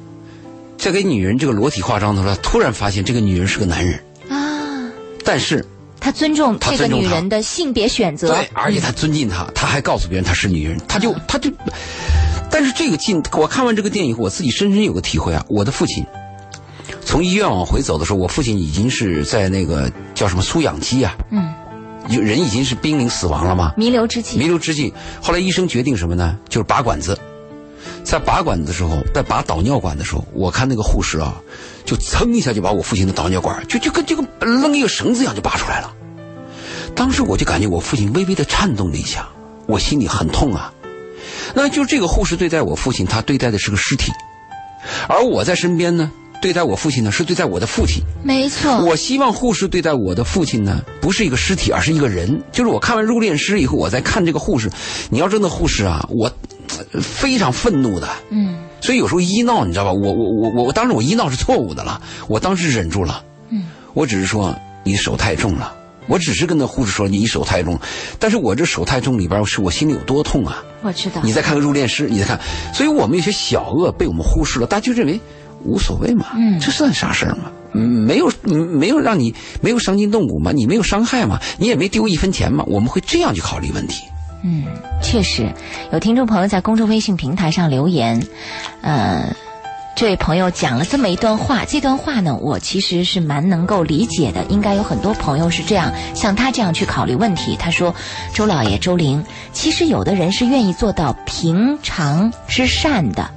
[0.77, 4.03] 在给女人这个裸体化妆的时候，他突然发现这个女人是个男人。
[4.29, 4.91] 啊，
[5.23, 5.65] 但是。
[6.01, 11.51] 他尊重这个女人的性别选择，对，而且他尊敬她，他还告诉别人她是女人，他就他就，
[12.51, 15.45] 但是这个进，我看完这个电影，我自己深深有个体会啊。
[15.49, 16.05] 我的父亲
[17.05, 21.53] 从医院往回走的时候，我父亲已经是在那个叫什么输氧机啊，嗯，
[22.09, 23.73] 人已经是濒临死亡了吗？
[23.77, 24.93] 弥留之际，弥留之际。
[25.21, 26.37] 后来医生决定什么呢？
[26.49, 27.17] 就是拔管子，
[28.03, 31.41] 在拔管子的时候，在拔导尿管的时候，我看那个护士啊。
[31.85, 35.91] 就噌一下就把我父亲的导尿管就就跟这个扔一个绳子一样就拔出来了，
[36.93, 39.27] 当时我就感觉我父亲微微的颤动了一下，
[39.65, 40.71] 我心里很痛啊。
[41.53, 44.11] 那就这个护士对待我父亲，他对待的是个尸体，
[45.07, 48.01] 而我在身边呢，对待我父亲呢是对待我的父亲。
[48.23, 48.79] 没错。
[48.85, 52.41] 我希望护士对待我的父亲呢，不是一个尸体，而是一个人。
[52.51, 54.69] 就是我看完入殓师以后，我在看这个护士，
[55.09, 56.31] 你要真的护士啊，我
[57.01, 58.07] 非常愤怒的。
[58.29, 58.57] 嗯。
[58.81, 59.91] 所以有时候医闹，你知道吧？
[59.91, 63.23] 我我我我我当时我医闹是错误的了，我当时忍住了。
[63.49, 65.75] 嗯，我只是说你手太重了，
[66.09, 67.79] 我只是跟那护士说你手太重，
[68.19, 70.61] 但是我这手太重里边是我心里有多痛啊！
[70.81, 71.21] 我知道。
[71.23, 72.39] 你再看看入殓师，你再看，
[72.73, 75.19] 所以我们有些小恶被我们忽视了，大家就认为
[75.63, 77.51] 无所谓嘛，嗯，这算啥事儿嘛？
[77.73, 84.03] 嗯，没有没有让你没有伤筋动骨嘛，你没有伤害嘛，你也没丢一分钱嘛，我们会这样去考虑问题。
[84.43, 84.63] 嗯，
[85.03, 85.53] 确实，
[85.91, 88.25] 有听众朋友在公众微信平台上留言，
[88.81, 89.35] 呃，
[89.99, 94.45] 这位朋友讲了这么一段话，这段话呢，我其实是蛮能够理解的。
[94.45, 97.57] 应该有很多朋友是这样，像他这样去考虑问题。
[97.59, 97.93] 他说
[98.33, 103.29] ：“周老爷，周玲，其实有的人是愿意做到平常之善的，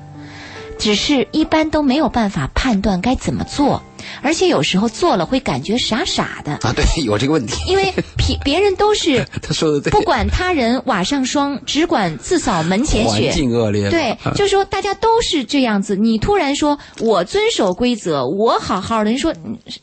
[0.79, 3.83] 只是一般都没有办法判断该怎么做。
[4.23, 6.73] 而且有时候做了会感觉傻傻的啊。
[6.75, 7.55] 对， 有这个问题。
[7.67, 13.29] 因为 别别人都是他说的对，不管他人瓦上霜，只管自扫门前雪。
[13.29, 13.91] 环境恶劣。
[13.91, 15.97] 对，就是说大家都是这样子。
[15.97, 19.35] 你突然说我遵守规则，我好好的，你说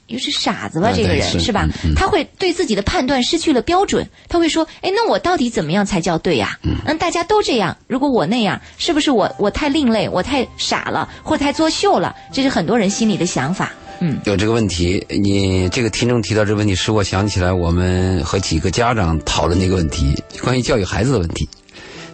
[0.07, 0.91] 你是傻子吧？
[0.95, 1.67] 这个人是吧？
[1.95, 6.57] 他会对自己的判断失去了标准，他会说：哎，那我到底怎么样才叫对呀？
[6.85, 12.15] 嗯，大家都这样，如果我那样，是不是我我太另类，我太傻了，或者太作秀了？
[12.31, 13.71] 这是很多人心里的想法。
[14.01, 21.47] 嗯，有这个问题，你这个听众提到这个问题，使我想起来我们和几个家长讨论那个问题，关于教育孩子的问题。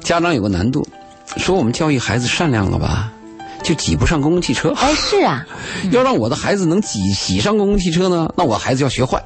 [0.02, 0.88] 家长有个难度，
[1.38, 3.12] 说我们教育孩子善良了吧，
[3.64, 4.72] 就挤不上公共汽车。
[4.78, 5.46] 哎，是啊，
[5.92, 9.24] 要让我的孩子能挤挤上公共汽车呢，那我孩子要学坏。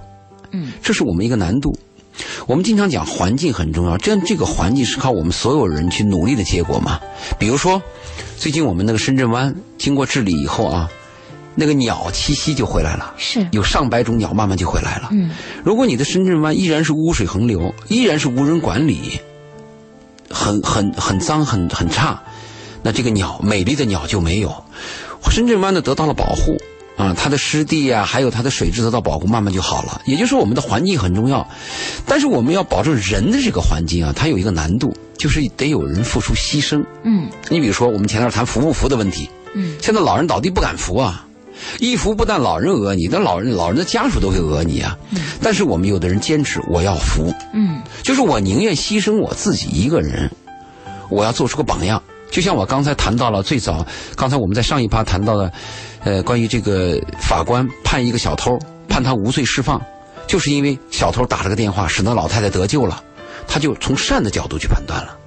[0.52, 1.78] 嗯，这是我们一个难度。
[2.46, 7.00] 我们经常讲环境很重要，这样这个环境是靠我们所有人去努力的结果嘛。
[7.38, 7.82] 比如说，
[8.38, 10.90] 最近我们那个深圳湾经过治理以后啊。
[11.60, 15.10] 那个鸟栖息就回来了，是有上百种鸟慢慢就回来了。
[15.12, 15.30] 嗯，
[15.66, 19.20] 如果你的深圳湾依然是污水横流，依然是无人管理，
[20.30, 22.24] 很很很脏很很差，
[22.82, 24.64] 那这个鸟美丽的鸟就没有。
[25.30, 26.58] 深圳湾呢得到了保护
[26.96, 30.02] 啊，它的湿地啊，还有它的水质得到保护，慢慢就好了。
[30.06, 31.46] 也就是说，我们的环境很重要，
[32.06, 36.84] 但是我们要保证人的这个环境啊，它有一个难度，就是得有人付出牺牲。
[37.04, 41.26] 嗯，你比如说我们前段谈扶不扶的问题，嗯，现在老人倒地不敢扶啊。
[41.80, 44.98] 一扶不但老人讹你，那老人老人的家属都会讹你啊。
[45.42, 50.30] 但是我们有的人坚持我要扶，嗯，就是我宁愿牺牲我自己一个人，
[51.10, 52.02] 我要做出个榜样。
[52.32, 55.52] 就像我刚才谈到了最早，刚才我们在上一趴谈到的，
[56.04, 59.82] 呃，关于这个法官判一个小偷，判他无罪释放，
[60.28, 63.04] 就是因为小偷打了个电话，使得老太太得救了，
[63.48, 65.18] 他就从善的角度去判断了。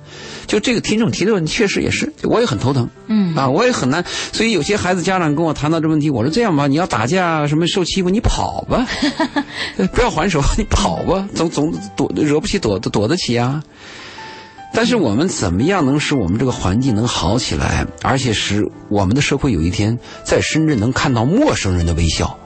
[0.46, 2.88] 就这个听众提的问题，确实也是，我也很头疼。
[3.06, 4.04] 嗯啊，我也很难。
[4.32, 8.86] 所以有些孩子家长跟我谈到这问题，我说这样吧，你要打架什么受欺负，你跑吧，
[9.94, 13.62] 不要还手，你跑吧，总总躲惹不起躲躲得起啊。
[14.74, 22.38] 但是我们怎么样能使我们这个环境能好起来，而且使我们的社会有一天在深圳能看到陌生人的微笑？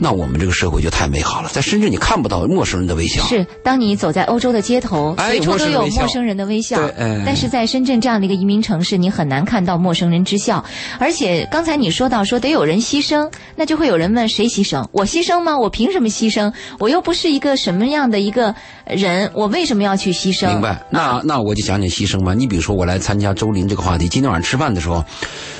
[0.00, 1.50] 那我们这个社会就太美好了。
[1.52, 3.22] 在深圳，你看不到陌生人的微笑。
[3.24, 6.76] 是，当你走在欧洲的街头，随处都有陌生人的微笑。
[6.76, 10.64] 对，但是在深圳这样的一个移民城市，你很难看到陌生人之笑。
[10.98, 14.86] 而且刚才你说到说得有人牺牲，那就会有人问谁牺牲？
[14.92, 15.58] 我牺牲吗？
[15.58, 16.52] 我凭什么牺牲？
[16.78, 18.54] 我又不是一个什么样的一个
[18.86, 20.48] 人，我为什么要去牺牲？
[20.48, 20.82] 明白？
[20.90, 22.34] 那那我就讲讲牺牲吧。
[22.34, 25.04] 你比如说，我来参加周林这个话题，今天晚上吃饭的时候。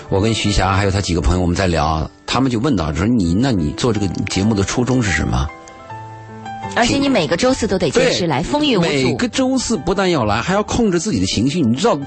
[0.09, 5.49] 我跟徐霞还有他几个朋友，我们在聊，他们就问到说：“你那你做这个节目的初衷是什么？”
[6.75, 8.87] 而且你每个周四都得坚持来，风雨无阻。
[8.89, 11.61] 每个周四不但要来，还要控制自己的情绪。
[11.61, 11.99] 你知道，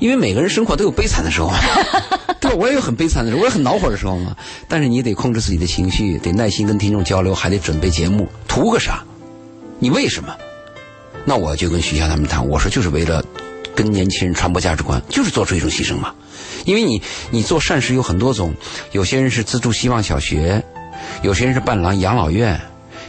[0.00, 1.58] 因为每个人生活都有悲惨的时候嘛，
[2.40, 2.56] 对吧？
[2.58, 4.34] 我也有很悲惨的时候，我也很恼火的时候嘛。
[4.66, 9.04] 但是你得控制自己的情绪，得耐心跟听众交流，还得准备节目，图个啥？
[9.78, 10.34] 你为什么？
[11.24, 13.22] 那我就跟徐霞他们谈，我说就是为了
[13.78, 16.12] 跟年轻人传播价值观，就是做出一种牺牲嘛。
[16.64, 18.52] 因为你，你做善事有很多种，
[18.90, 20.60] 有些人是资助希望小学，
[21.22, 22.60] 有些人是伴郎养老院，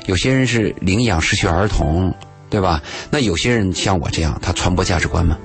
[0.06, 2.14] 有些人是领养失学儿童，
[2.52, 2.84] 对吧？
[3.10, 5.36] 那有些人像我这样，他传播价值观嘛，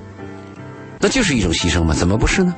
[0.99, 2.53] 那就是一种牺牲嘛，怎么不是呢？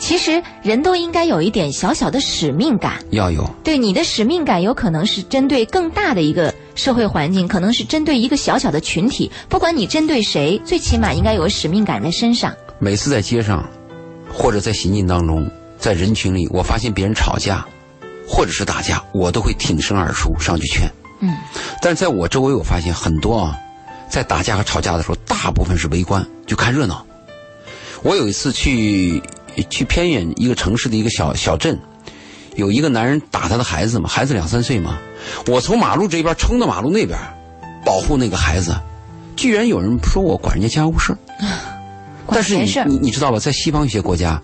[0.00, 3.48] 其实人都应该有一点小小的使命感，要有。
[3.62, 9.30] 对你的使命感，有可能是针对更大的一个社会环境，可能是针对一个小小的群体。
[9.48, 12.52] 不管你针对谁，最起码应该有个使命感在身上。
[12.80, 13.64] 每次在街上。
[14.32, 17.66] 或者在行进当中，在人群里，我发现别人吵架，
[18.28, 20.88] 或者是打架，我都会挺身而出上去劝。
[21.18, 21.36] 嗯，
[21.82, 23.58] 但是在我周围，我发现很多啊，
[24.08, 27.04] 在打架和吵架的时候，大部分是围观，就看热闹。
[28.04, 29.20] 我有一次去
[29.68, 31.78] 去偏远一个城市的一个小小镇，
[32.56, 34.98] 有一个男人打他的孩子嘛，孩子两三岁嘛，
[35.46, 37.18] 我从马路这边冲到马路那边，
[37.84, 38.74] 保护那个孩子，
[39.36, 41.16] 居然有人说我管人家家务事。
[42.32, 44.40] 但是你你你知道吧，在西方一些国家，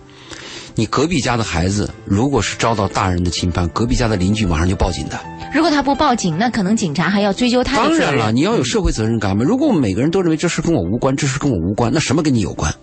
[0.75, 5.17] 你隔壁家的孩子如果是遭到大人的侵犯，隔壁家的邻居马上就报警的。
[5.53, 9.45] 如果他不报警，那可能警察还要追究他的责任当然了，你要有社会责任感嘛。
[9.45, 12.73] 如果我们每个人都认为这事跟我无关，这事跟我无关，那什么跟你有关？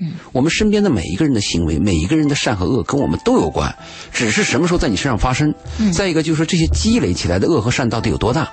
[0.00, 3.74] 嗯，我们身边的每一个人的行为，每一个人的善和恶跟我们都有关，
[4.12, 5.54] 只是什么时候在你身上发生。
[5.78, 5.92] 嗯。
[5.92, 8.48] 再一个就是说，这些积累起来的恶和善到底有多大？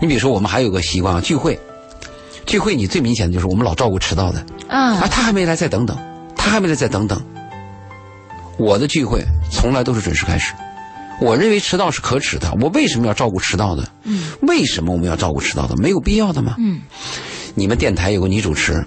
[0.00, 1.58] 你比如说，我们还有个习惯啊，聚会。
[2.44, 5.98] 聚会你最明显的就是我们老照顾迟到的啊，他还没来再等等，
[6.36, 7.20] 他还没来再等等。
[8.56, 10.52] 我的聚会从来都是准时开始，
[11.20, 12.56] 我认为迟到是可耻的。
[12.60, 13.88] 我为什么要照顾迟到的？
[14.04, 15.76] 嗯，为什么我们要照顾迟到的？
[15.76, 16.54] 没有必要的吗？
[16.58, 16.80] 嗯，
[17.54, 18.86] 你们电台有个女主持，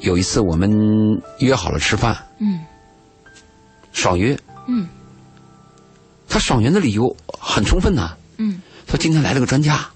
[0.00, 2.60] 有一次我们约好了吃饭，嗯，
[3.92, 4.88] 爽约，嗯，
[6.28, 8.16] 他爽约的理由很充分呐。
[8.38, 9.88] 嗯，说今天来了个专家，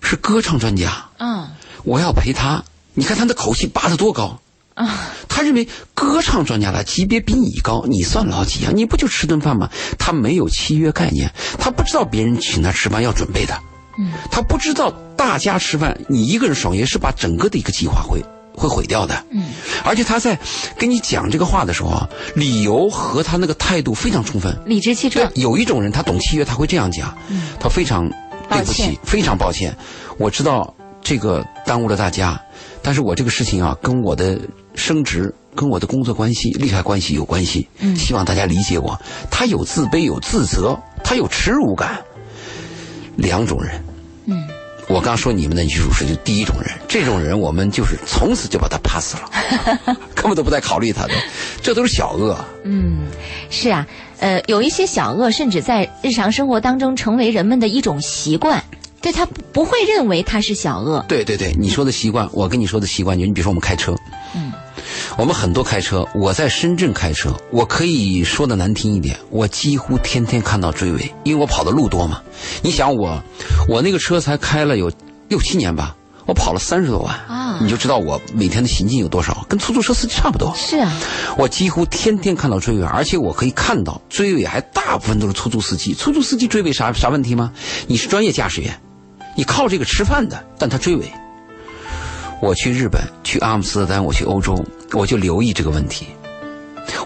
[0.00, 1.08] 是歌唱专家。
[1.18, 1.48] 嗯，
[1.84, 2.62] 我要陪他。
[2.94, 4.40] 你看他的口气拔得多高
[4.74, 5.12] 啊！
[5.28, 8.72] 他认为歌唱专家的级别比你高，你算老几啊？
[8.74, 9.70] 你不就吃顿饭吗？
[9.98, 13.58] 他没有契约概念，他不知道别人请他吃饭要准备的。
[13.98, 18.24] 嗯，他不知道大家吃饭，你一个人爽约是把整个的一个计划会
[18.60, 19.24] 会毁掉的。
[19.30, 19.50] 嗯，
[19.84, 20.38] 而且他在
[20.76, 25.30] 跟你讲这个话的时候啊，理由和他那个态度非常充分，理直气壮。
[25.34, 27.16] 有一种人他懂契约，他会这样讲。
[27.28, 28.08] 嗯，他非常
[28.50, 29.74] 对不起，非常抱歉，
[30.18, 32.40] 我知道这个耽误了大家。
[32.82, 34.38] 但是我这个事情啊，跟我的
[34.74, 37.68] 升职、跟我的工作关系、利害关系有关系。
[37.78, 38.98] 嗯，希望大家理解我。
[39.30, 42.02] 他有自卑，有自责，他有耻辱感。
[43.16, 43.84] 两种人。
[44.26, 44.48] 嗯，
[44.90, 49.30] 我刚说你们的女主持就第一种人，这种人我们就是从此就把他 pass 了，
[50.16, 51.14] 根本都不再考虑他的，
[51.62, 52.36] 这都是小恶。
[52.64, 53.06] 嗯，
[53.50, 53.86] 是啊，
[54.18, 58.62] 呃，有一些小恶甚至在日常生活当中成为人们的一种习惯。
[59.02, 61.02] 对他不会认为他是小恶。
[61.08, 64.19] 对对对，你说的习惯，我跟你说的习惯，就你比如说我们开车，嗯，
[65.16, 72.22] 我们很多开车，我在深圳开车，我可以说的难听一点，我几乎天天看到追尾，因为我跑的路多嘛。
[72.62, 73.22] 你想我，
[73.68, 74.90] 我那个车才开了有
[75.28, 75.94] 六七年吧，
[76.26, 80.54] 我跑了三十多万啊，你就知道我每天的行进有多少，跟出租车司机差不多。
[80.56, 80.92] 是啊，
[81.36, 85.94] 我几乎天天看到追尾，而且我可以看到追尾还大部分都是出租司机。
[85.94, 87.52] 出租司机追尾啥啥问题吗？
[87.86, 88.80] 你是专业驾驶员。
[89.36, 91.10] 你靠这个吃饭的，但他追尾。
[92.40, 96.06] 我去日本，去阿姆斯特丹，我去欧洲，我就留意这个问题。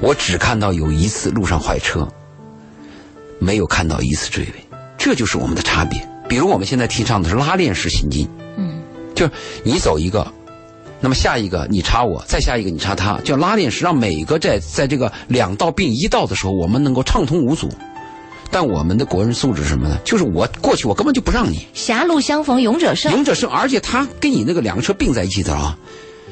[0.00, 2.08] 我只看到有一次路上坏车，
[3.40, 4.54] 没有看到一次追尾，
[4.96, 6.08] 这就是我们的差别。
[6.28, 8.80] 比如我们现在提倡的是拉链式行进，嗯，
[9.14, 9.28] 就
[9.64, 10.26] 你走一个，
[11.00, 17.68] 那么下一个你插我，再下一个你插他，叫拉链式，让每个在在这个两道并一道的时候，我们能够畅通无阻。
[18.54, 19.98] 但我们的国人素质是什么呢？
[20.04, 21.66] 就是我过去，我根本就不让你。
[21.74, 23.50] 狭路相逢勇者胜，勇者胜。
[23.50, 25.76] 而且他跟你那个两个车并在一起的啊，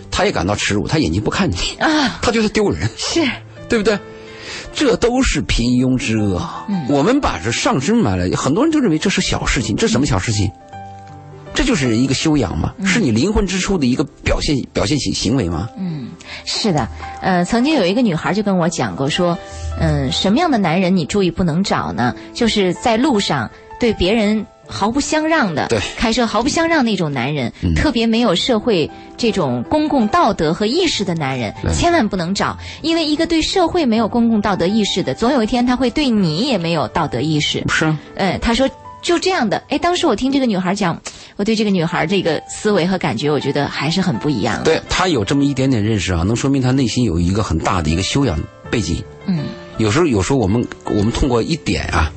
[0.08, 3.28] 他也感到耻辱，他眼睛不看你啊，他觉得丢人，是
[3.68, 3.98] 对不对？
[4.72, 6.40] 这都是平庸之恶。
[6.88, 10.48] 我们把这上升买来，很多人就认为这是小事情，这什么小事情？
[11.62, 15.68] 这就是一个修养嘛，是你灵魂之初的一个表现表现行行为吗？
[15.78, 16.08] 嗯，
[16.44, 16.88] 是的。
[17.20, 19.38] 呃，曾经有一个女孩就跟我讲过，说，
[19.78, 22.16] 嗯，什么样的男人你注意不能找呢？
[22.34, 23.48] 就是在路上
[23.78, 37.62] 对别人毫不相让的，对，开车毫不相让那种男人，特别没有社会这种公共道德和意识的男人，千万不能找，因为一个对社会没有公共道德意识的，总有一天他会对你也没有道德意识。
[37.68, 37.96] 是。
[38.16, 38.68] 嗯，他说。
[39.02, 40.98] 就这样的，哎，当时我听这个女孩讲，
[41.36, 44.62] 我对这个女孩这个思维和感觉，我觉得还是很不一样。
[44.62, 48.38] 对她有这么一点点认识啊，能说明她内心有一个很大的一个修养
[48.70, 49.02] 背景。
[49.26, 49.44] 嗯，
[49.78, 52.12] 有时候有时候我们我们通过一点啊，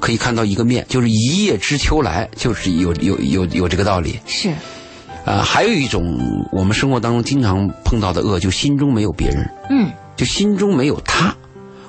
[0.00, 4.18] 可以看到一个面，就是一叶知秋来，就是有有有有这个道理。
[4.26, 4.48] 是，
[5.26, 6.02] 啊，还有一种
[6.50, 9.46] 我们生活当中经常碰到的恶，就心中没有别人。
[9.68, 11.36] 嗯，就心中没有他。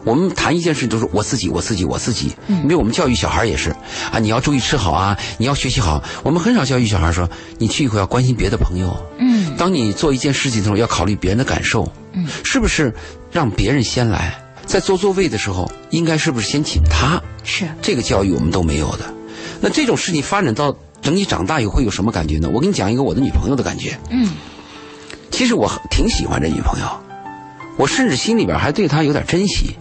[0.06, 2.32] 我们谈一件事都是我自己，我自己，我自己。
[2.48, 3.72] 因为我们教育小孩也是
[4.12, 6.02] 啊，你要注意吃好啊，你要学习好。
[6.24, 8.96] 我们很少教育小孩说，你去以后要关心别的朋友。
[9.18, 11.92] 嗯，当你做一件事情的时候，要考虑别人的感受。
[12.14, 12.94] 嗯，是不是
[13.32, 14.34] 让别人先来，
[14.66, 17.22] 在坐座位的时候，应该是不是先请他？
[17.44, 19.14] 是这个教育我们都没有的。
[19.60, 22.50] 那这种事情发展到等你长大以后会有什么感觉呢？
[22.54, 23.98] 我给你讲一个我的女朋友的感觉。
[24.12, 24.30] 嗯，
[25.32, 26.86] 其实我挺喜欢这女朋友，
[27.78, 29.76] 我甚至心里边还对她有点珍惜。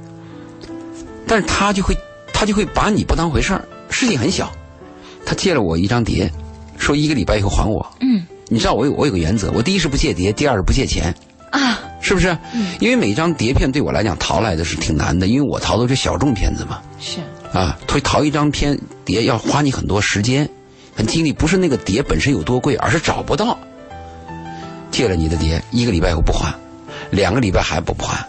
[1.26, 1.96] 但是他就会，
[2.32, 3.64] 他就会把你不当回事儿。
[3.88, 4.50] 事情很小，
[5.24, 6.30] 他借了我一张碟，
[6.78, 7.86] 说一个礼拜以后还我。
[8.00, 11.14] 嗯，你知道我有我有个原则，我第一是不借碟，第二是不借钱。
[11.50, 12.36] 啊，是不是？
[12.52, 16.80] 嗯，因为每张碟片对我来讲淘来的是挺难的，因为我淘都是小众片子嘛。
[16.98, 17.20] 是。
[17.52, 20.48] 啊，会淘一张片碟要花你很多时间，
[20.96, 23.56] 很精力，不是那个碟本身有多贵，而是找不到。
[24.90, 26.52] 借了你的碟，一个礼拜以后不还，
[27.10, 28.26] 两个礼拜还不不还，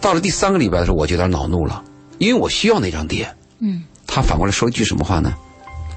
[0.00, 1.82] 到了第三个礼拜的时候，我就有点恼怒了。
[2.24, 3.28] 因为我需要那张碟，
[3.60, 5.32] 嗯，他反过来说一句什么话呢？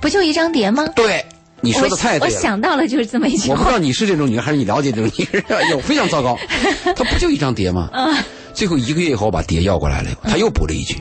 [0.01, 0.85] 不就一张碟吗？
[0.95, 1.25] 对，
[1.61, 2.35] 你说的太对了。
[2.35, 3.53] 我想到了就是这么一句话。
[3.53, 5.43] 我不知道你是这种女人，还是，你了解这种女人？
[5.71, 6.37] 有非常糟糕。
[6.95, 7.89] 他不就一张碟吗？
[7.93, 8.15] 嗯。
[8.53, 10.97] 最后一个月以后，把碟要过来了，他又补了一句：“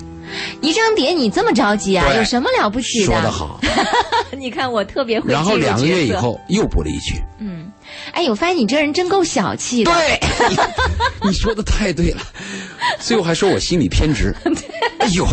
[0.61, 2.07] 一张碟你这么着急啊？
[2.15, 3.59] 有什么了不起的？”说得好。
[4.37, 5.33] 你看我特别会。
[5.33, 7.66] 然后两个月以后又补了一句：“嗯，
[8.13, 10.21] 哎，我发现你这人真够小气的。”对，
[11.23, 12.23] 你说的太对了。
[13.01, 14.35] 最后还说我心理偏执。
[14.99, 15.27] 哎呦，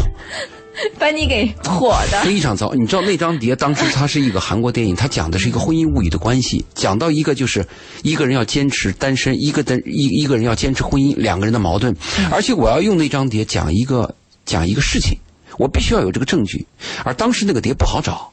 [1.00, 2.74] 把你给火的非常糟。
[2.74, 7.66] 你知道那张碟当时它是一个韩国电影，它讲的是一个婚姻物语的关系，讲到一个就是
[8.02, 11.96] 一个人要坚持单身，一个单一一个人要坚持婚姻，两个人的矛盾。
[12.32, 15.18] 而且我要用那张碟讲一个讲一个事情，
[15.58, 16.66] 我必须要有这个证据。
[17.04, 18.33] 而当时那个碟不好找，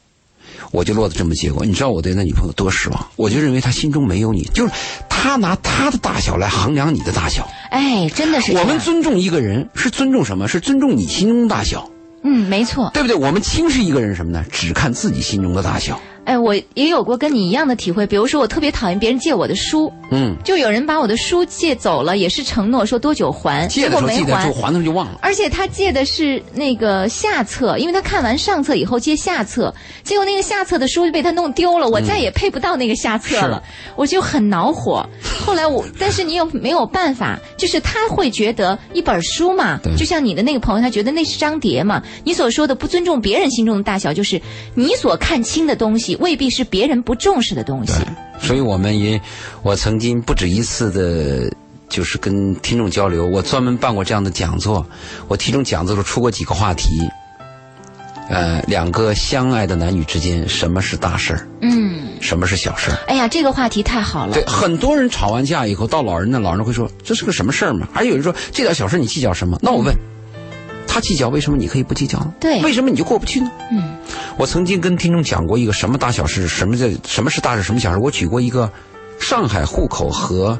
[0.70, 1.64] 我就落得这么结果。
[1.64, 3.06] 你知道我对那女朋友多失望？
[3.16, 4.72] 我就认为她心中没有你，就是
[5.08, 7.48] 她拿她的大小来衡量你的大小。
[7.70, 8.52] 哎，真的是。
[8.52, 10.48] 我们尊重一个人是尊重什么？
[10.48, 11.90] 是尊重你心中的大小。
[12.22, 13.16] 嗯，没错，对不对？
[13.16, 14.44] 我们轻视一个人什么呢？
[14.52, 15.98] 只看自己心中的大小。
[16.30, 18.06] 哎，我也有过跟你一样的体会。
[18.06, 25.18] 比如说，我特别讨厌别人借我的书，嗯，就有人把我的书借走了，也是承诺说多久还，结果没还，就还的就忘了。
[25.22, 29.74] 而且他借的是那个下册，因为他看完上册以后借下册，
[30.04, 33.60] 结果那个下册的书就被他弄丢了，我再也配不到那个下册了，
[33.96, 35.04] 我就很恼火。
[35.44, 42.00] 后来我，但是你又没有办法，就是他会觉得一本书嘛，就像你的那个朋友，他觉得那是张碟嘛。
[42.22, 44.40] 你所说的不尊重别人心中的大小，就是
[44.76, 46.16] 你所看清的东西。
[46.20, 47.94] 未必是别人不重视的东西，
[48.40, 49.20] 所以我们也，
[49.62, 51.52] 我曾经不止一次的，
[51.88, 54.86] 就是跟听众交流，我专门办过这样的讲座，
[55.26, 57.08] 我其中讲座时候出过几个话题，
[58.28, 61.48] 呃，两个相爱的男女之间，什么是大事儿？
[61.62, 62.98] 嗯，什么是小事儿？
[63.08, 64.34] 哎呀，这个话题太好了。
[64.34, 67.88] 对，很多人吵完架以后到老人那，老人会说这是个什么事儿嘛？
[67.92, 69.58] 还有人说这点小事你计较什么？
[69.62, 69.94] 那我问。
[70.92, 72.34] 他计较，为什么你可以不计较呢？
[72.40, 73.48] 对，为什么你就过不去呢？
[73.70, 73.94] 嗯，
[74.36, 77.98] 我曾经跟听众讲过一个什么大小事，什么叫什么是大事，什么小事。
[78.00, 78.68] 我举过一个
[79.20, 80.58] 上海户口和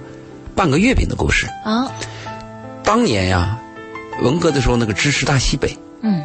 [0.55, 1.49] 半个月饼的故事。
[1.65, 1.91] 啊，
[2.85, 3.59] 当年呀，
[4.23, 6.23] 文革的时候，那个支持大西北，嗯，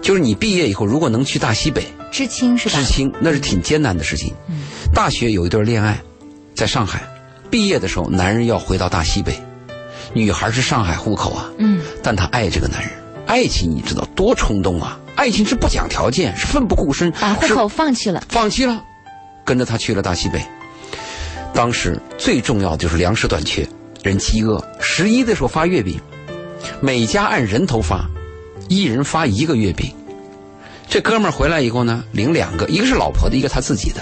[0.00, 2.78] 就是你毕业以后，如果能去大西北，知青是吧？
[2.78, 4.32] 知青那是挺艰难的事情。
[4.48, 4.60] 嗯，
[4.94, 6.00] 大学有一对恋爱，
[6.54, 7.02] 在上海，
[7.50, 9.36] 毕业的时候，男人要回到大西北，
[10.12, 12.92] 女孩是上海户口啊，嗯，但她爱这个男人。
[13.26, 14.98] 爱情你知道多冲动啊！
[15.16, 18.80] 爱情是不讲条件，是奋不顾身，把户口放弃了，放弃了，
[19.44, 20.40] 跟着他去了大西北。
[21.52, 23.66] 当时最重要的就是粮食短缺，
[24.02, 24.62] 人饥饿。
[24.80, 26.00] 十一的时候发月饼，
[26.80, 28.06] 每家按人头发，
[28.68, 29.92] 一人发一个月饼。
[30.88, 34.00] 这哥们儿回来以后呢，领两个，一个是老婆的，一个他自己的。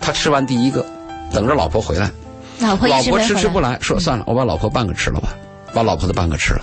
[0.00, 0.86] 他吃完第一个，
[1.32, 2.10] 等着老婆回来。
[2.60, 5.28] 老婆老婆迟迟不来，说算了，我把老婆半个吃了吧，
[5.74, 6.62] 把老婆的半个吃了。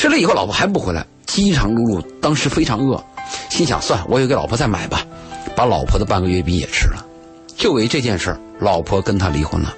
[0.00, 3.04] 吃了以后，老婆还不回来，饥肠辘辘，当时非常饿，
[3.50, 5.04] 心想：算，我也给老婆再买吧，
[5.54, 7.04] 把老婆的半个月饼也吃了。
[7.54, 9.74] 就为这件事儿，老婆跟他离婚了。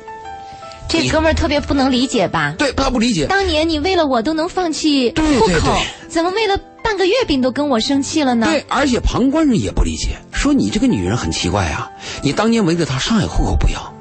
[0.89, 2.55] 这哥们儿特别不能理解吧？
[2.57, 3.27] 对，他不理解。
[3.27, 5.77] 当年你为了我都能放弃户口，
[6.09, 8.47] 怎么为了半个月饼都跟我生气了呢？
[8.47, 11.91] 对，而且旁观人也不理解，说你这个女人很奇怪啊！
[12.23, 13.93] 你当年围着他上海户口不要，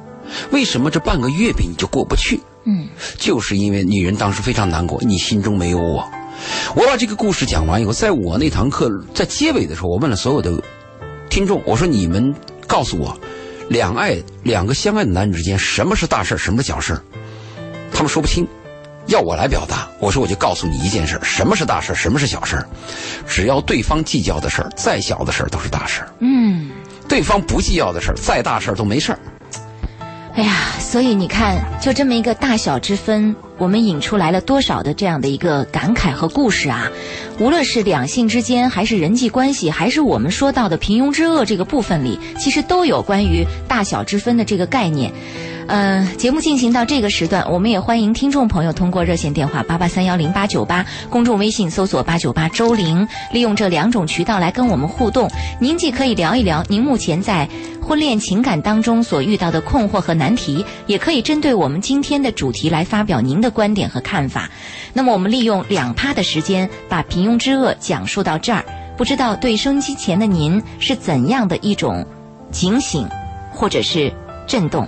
[0.51, 2.39] 为什么这半个月饼你就过不去？
[2.63, 6.07] 嗯，就是因为女人当时非常难过，你心中没有我。
[6.75, 10.61] 我把这个故事讲完以后，在我那堂课在结尾的时候，我问了所有的
[11.29, 12.34] 听众，我说：“你们
[12.67, 13.17] 告诉我，
[13.69, 16.99] 两爱两个相爱的男女之间，什么是大事什么是小事
[17.91, 18.47] 他们说不清，
[19.07, 19.88] 要我来表达。
[19.99, 22.63] 我说：“我就告诉你一件事什么是大事什么是小事
[23.27, 26.69] 只要对方计较的事儿，再小的事儿都是大事嗯，
[27.07, 29.19] 对方不计较的事儿，再大事儿都没事儿。
[30.34, 36.89] 哎呀，所以你看，就这么一个大小之分，我们引出来了多少的这样的一个感慨和故事啊！
[37.38, 45.11] 无论是两性之间，还是人际关系，还是我们说到的平庸之恶这个部分里，其实都有关于大小之分的这个概念。
[45.72, 55.32] 呃，节目进行到这个时段，我们也欢迎听众朋友通过热线电话八八三幺零八九八，公众微信搜索八九八周玲，利用这两种渠道来跟我们互动。
[55.61, 57.47] 您既可以聊一聊您目前在
[57.82, 64.49] 婚恋情感当中所遇到的困惑和难题，也可以针对我们今天的主题来发表您的观点和看法。
[64.91, 68.65] 那么，我们利用两趴的时间把平庸之恶讲述到这儿，
[68.97, 72.05] 不知道对收音机前的您是怎样的一种
[72.51, 73.07] 警醒，
[73.53, 74.11] 或者是
[74.45, 74.86] 震动？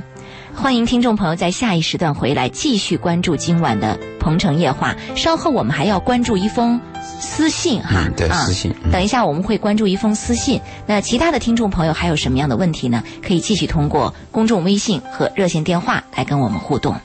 [0.56, 4.96] 欢迎听众朋友在下一时段回来继续关注今晚的《鹏城夜话》。
[5.16, 6.80] 稍后我们还要关注一封
[7.20, 8.74] 私信哈，对私信。
[8.92, 10.62] 等一下我们会关注一封私信。
[10.88, 13.04] 那其他的听众朋友还有什么样的问题呢？
[13.22, 16.96] 可以继续通过公众微信和热线电话来跟我们互动。《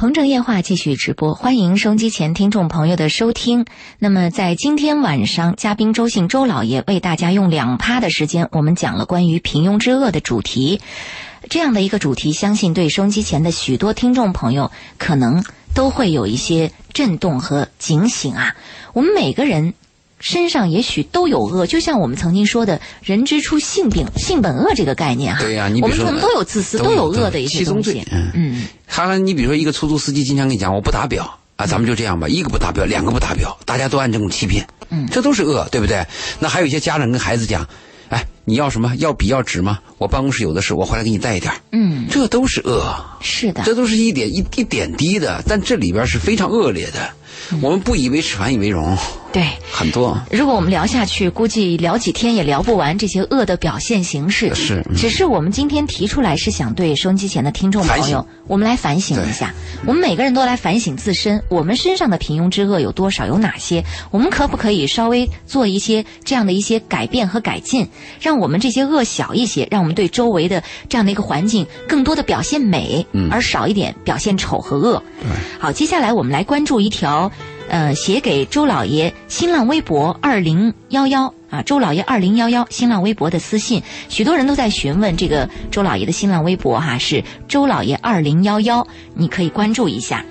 [0.00, 3.64] 鹏城夜话》继续直播，欢迎收机前听众朋友的收听。
[3.98, 10.80] 那么在今天晚上，嘉宾周姓周老爷为大家用两趴的时间，我们讲了关于平庸之恶的主题。
[11.48, 15.44] 这样的一个主题，相信对收音机前的许多听众朋友可能
[15.74, 18.54] 都会有一些震动和警醒啊。
[18.92, 19.74] 我们每个人
[20.20, 25.40] 身上也许都有恶，就像我们曾经说的“人之初，性本性本恶”这个概念哈。
[25.40, 28.04] 对呀，你我们可能都有自私，都有恶的一些东西。
[28.10, 28.66] 嗯嗯。
[28.86, 36.04] 哈兰，你比如说一个出租司机，经常跟你讲我不打表啊，咱们就这样吧，一个不打表，两个不打表，大家都按这种欺骗，嗯，这都是恶，对不对？
[36.40, 37.66] 那还有一些家长跟孩子讲。
[38.10, 38.94] 哎，你要什么？
[38.96, 39.78] 要笔要纸吗？
[39.98, 41.52] 我办公室有的是，我回来给你带一点。
[41.72, 42.82] 嗯，这都是恶。
[43.20, 47.10] 是的，这都是一点一一点滴的，但这里边是非常恶劣的。
[47.62, 48.96] 我们不以为耻，反以为荣。
[49.30, 50.18] 对，很多。
[50.30, 54.54] 如果我们聊下去，估计聊几天也聊不完这些恶的表现形式。
[54.54, 59.52] 是，只是我们今天提出来，是想对收音机前的听众朋友，我们来反省一下。
[59.86, 63.84] 我们每个人都来反省自身，我们身上的平庸之恶有多少，有哪些？
[64.10, 67.86] 我们可不可以稍微做一些这样的一些改变和改进，
[68.20, 75.02] 让我们这些恶小一些，让我们对周围的这样的一个环境更多的表现美，而少一点表现丑和恶。
[75.58, 77.27] 好，接下来我们来关注一条。
[77.68, 90.24] 呃，写给周老爷新浪微博二零幺幺啊，周老爷二零幺幺新浪微博的私信，许多人都在询问这个周老爷的新浪微博哈，是周老爷二零幺幺，你可以关注一下。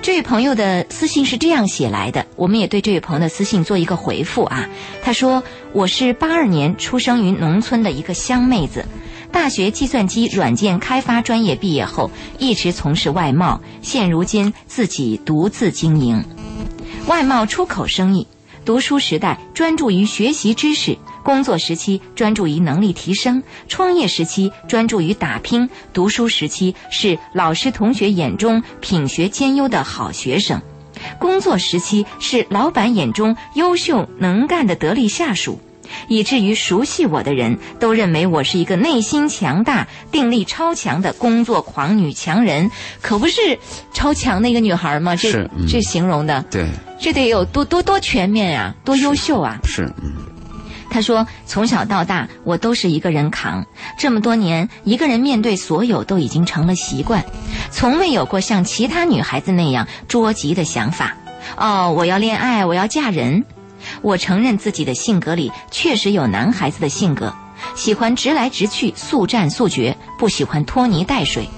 [0.00, 4.68] 这位朋友的私信是这样写来的，我们也对这位朋友的私信做一个回复啊。
[5.02, 5.42] 他说
[5.74, 8.86] ：“我是八二年出生于农村的一个乡妹子，
[9.32, 16.24] 大学计算机软件开发专业毕业后，一直从事外贸，现如今自己独自经营。”
[17.06, 18.26] 外贸出口生意，
[18.64, 30.60] 读书时代专注于学习知识，工作时期专注于能力提升，创业时期专注于打拼，读书时期是老师同学眼中品学兼优的好学生，
[31.18, 35.60] 工作时期是老板眼中优秀能干的得力下属。
[36.08, 42.70] 以至于熟悉我的人都认为我是一个内心强大、定力超强的工作狂女强人，
[43.00, 43.58] 可不是
[43.92, 45.16] 超强的一个女孩吗？
[45.16, 46.68] 这这形容的，对，
[46.98, 49.58] 这得有多多多全面呀，多优秀啊！
[49.64, 50.12] 是，嗯。
[50.90, 53.62] 他说：“从小到大，我都是一个人扛，
[53.98, 57.22] 这么多年，一个人面对所有都已经成了习惯，
[57.70, 61.14] 从未有过像其他女孩子那样着急的想法。
[61.58, 63.44] 哦，我要恋爱，我要嫁人。”
[64.02, 67.32] 我承认自己的性格里确实有男孩子的性格，
[67.74, 71.48] 喜欢直来直去、速战速决，不喜欢拖泥带水。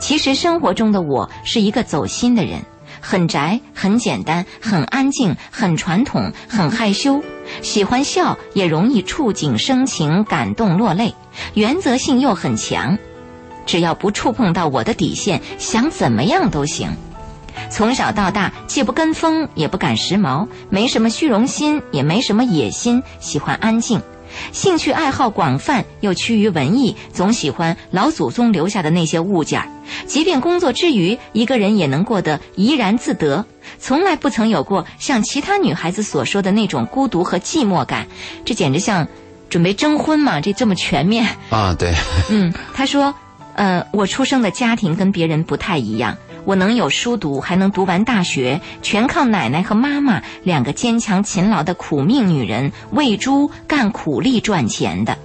[0.00, 2.62] 其实生活中的我是一个走心的人，
[3.00, 7.20] 很宅、很简单、很安静、很传统、很害羞，
[7.62, 11.14] 喜欢笑，也容易触景生情、感动落泪，
[11.54, 12.96] 原则性又很强。
[13.66, 16.88] 只要不触碰到我的底线，想怎么样都行。
[17.70, 24.00] 从小到大，既不跟风，也不赶时髦，没什么虚荣心，也没什么野心，喜欢安静，
[24.52, 29.68] 兴趣爱好广泛，又趋于文艺，总喜欢老祖宗留下的那些物件儿。
[30.06, 33.44] 即便工作之余，一个人也能过得怡然自得，
[33.78, 38.06] 从来不曾有过像其他女孩子所说的那种孤独和寂寞感。
[38.44, 39.06] 这简直像
[39.50, 40.40] 准备征婚嘛！
[40.40, 41.74] 这这么全面啊？
[41.78, 41.92] 对，
[42.30, 43.14] 嗯，他说，
[43.54, 46.16] 呃，我出生的家庭跟别人不太一样。
[46.44, 55.18] 我能有书读，还能读完大学，全靠奶奶和妈妈两个坚强勤劳的苦命女人喂猪干苦力赚钱的。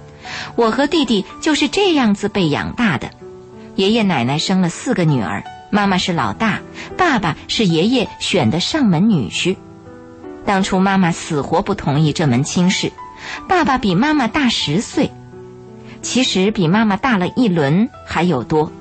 [0.56, 3.10] 我和弟弟就是这样子被养大的。
[3.74, 6.60] 爷爷奶奶生了四个女儿，妈妈是老大，
[6.96, 9.56] 爸爸是爷爷选的上门女婿。
[10.44, 12.92] 当初妈妈死活不同意这门亲事，
[13.48, 15.10] 爸爸比妈妈大十岁，
[16.00, 18.72] 其实比妈妈大了一轮还有多。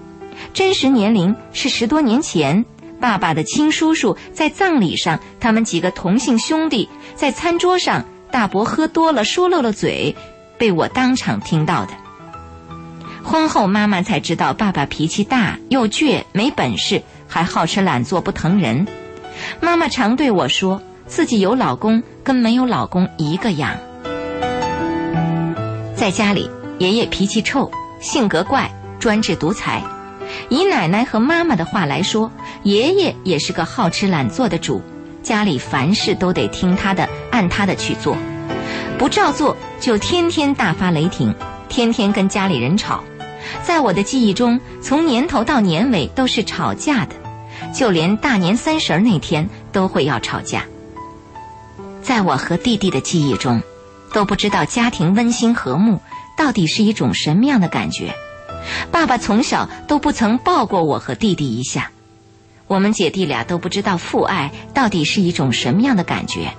[0.58, 2.66] 真实年龄是十多年前，
[3.00, 10.16] 爸爸的亲叔叔在葬礼上，他们几个同姓兄弟在餐桌上，大伯喝多了说漏了嘴，
[10.58, 11.92] 被我当场听到的。
[13.24, 18.88] 婚后妈妈才知道，爸爸脾气大又倔，没本事，还好吃懒做不疼人。
[19.62, 23.78] 妈妈常对我说，自己有老公跟没有老公一个样。
[25.96, 26.50] 在家里，
[26.80, 27.70] 爷爷脾气臭，
[28.02, 29.84] 性格怪，专制独裁。
[30.50, 32.32] 以奶奶和妈妈的话来说，
[32.64, 34.82] 爷爷也是个好吃懒做的主，
[35.24, 38.18] 家里凡事都得听他的，按他的去做，
[38.98, 41.34] 不照做就天天大发雷霆，
[41.70, 43.04] 天天跟家里人吵。
[43.64, 47.16] 在我的记忆中，从年头到年尾都是吵架的，
[47.74, 50.66] 就连大年三十那天都会要吵架。
[52.02, 53.62] 在我和弟弟的记忆中，
[54.14, 56.02] 都不知道家庭温馨和睦
[56.38, 58.14] 到底是一种什么样的感觉。
[58.92, 61.92] 爸爸从小都不曾抱过我和弟弟一下，
[62.68, 66.54] 我们姐弟俩都不知道父爱到底是一种什么样的感觉，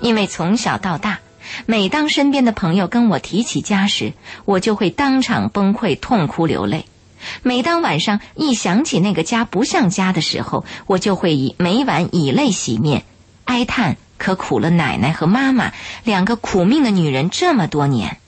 [0.00, 1.20] 因为从小到大，
[1.66, 4.12] 每当身边的朋友跟我提起家时，
[4.44, 6.84] 我就会当场崩溃痛哭流泪；
[7.42, 13.04] 每当晚上一想起那个家不像家的时候，我就会以每晚以泪洗面，
[13.44, 15.72] 哀叹可苦了奶奶和妈妈
[16.04, 18.18] 两个苦命的女人这么多年。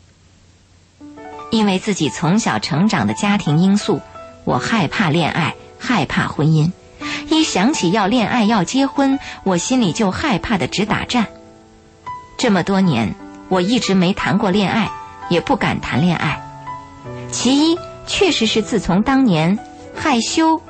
[1.50, 4.00] 因为自己从小成长的家庭因素，
[4.44, 6.70] 我害怕恋爱，害怕婚姻。
[7.30, 11.26] 一想起要恋爱要结婚，我心里就害怕的直打颤。
[12.36, 13.14] 这么多年，
[13.48, 14.90] 我一直没谈过恋爱，
[15.30, 16.42] 也不敢谈恋爱。
[17.30, 19.58] 其一，确实是自从当年
[19.94, 20.60] 害羞、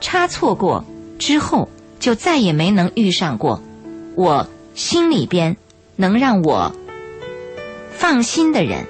[0.00, 0.84] 差错过
[1.18, 1.68] 之后，
[1.98, 3.62] 就再也没能遇上过
[4.16, 5.56] 我心里边
[5.96, 6.72] 能让我
[7.92, 8.86] 放心的人。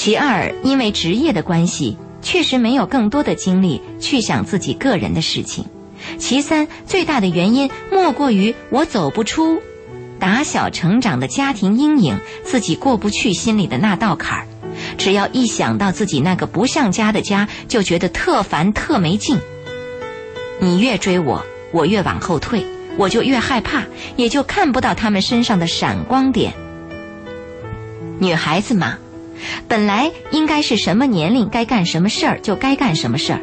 [0.00, 5.64] 其二，因为职业的关系，确实没有更多的精力去想自己个人的事情。
[6.18, 9.60] 其三，最大的原因莫过于我走不出
[10.20, 14.46] 打小成长的家庭阴影，自己过不去心里的那道坎儿。
[14.96, 19.36] 只要一想到自己那个不像家的家，就觉得特烦特没劲。
[20.60, 22.64] 你越追我，我越往后退，
[22.96, 23.82] 我就越害怕，
[24.14, 26.52] 也就看不到他们身上的闪光点。
[28.20, 28.96] 女孩子嘛，
[29.68, 33.40] 本来应该是什么年龄该干什么事儿就该干什么事儿，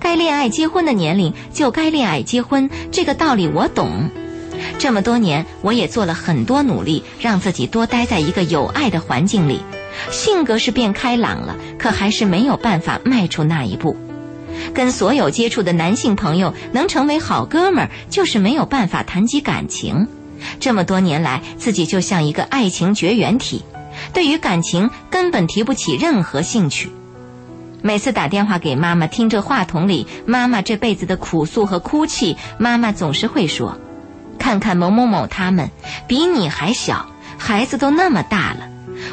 [0.00, 4.10] 该恋爱结婚的年龄就该恋爱结婚，这个道理我懂。
[4.78, 9.60] 这么多年，我也做了很多努力，让自己多待在一个有爱的环境里。
[10.10, 13.96] 性格是变开朗了，可还是没有办法迈出那一步。
[14.74, 20.08] 跟所有接触的男性朋友能成为好哥们儿，就是没有办法谈及感情。
[20.60, 23.62] 这么多年来，自己就像一个爱情绝缘体，
[24.12, 26.90] 对于感情根本提不起任何兴趣。
[27.82, 33.78] 每次打电话给妈妈，听着话筒里妈妈这辈子的苦诉和哭泣，妈妈总是会说
[34.38, 35.70] ：“看看某某某他们，
[36.08, 37.06] 比你还小，
[37.38, 38.68] 孩子都那么大了。”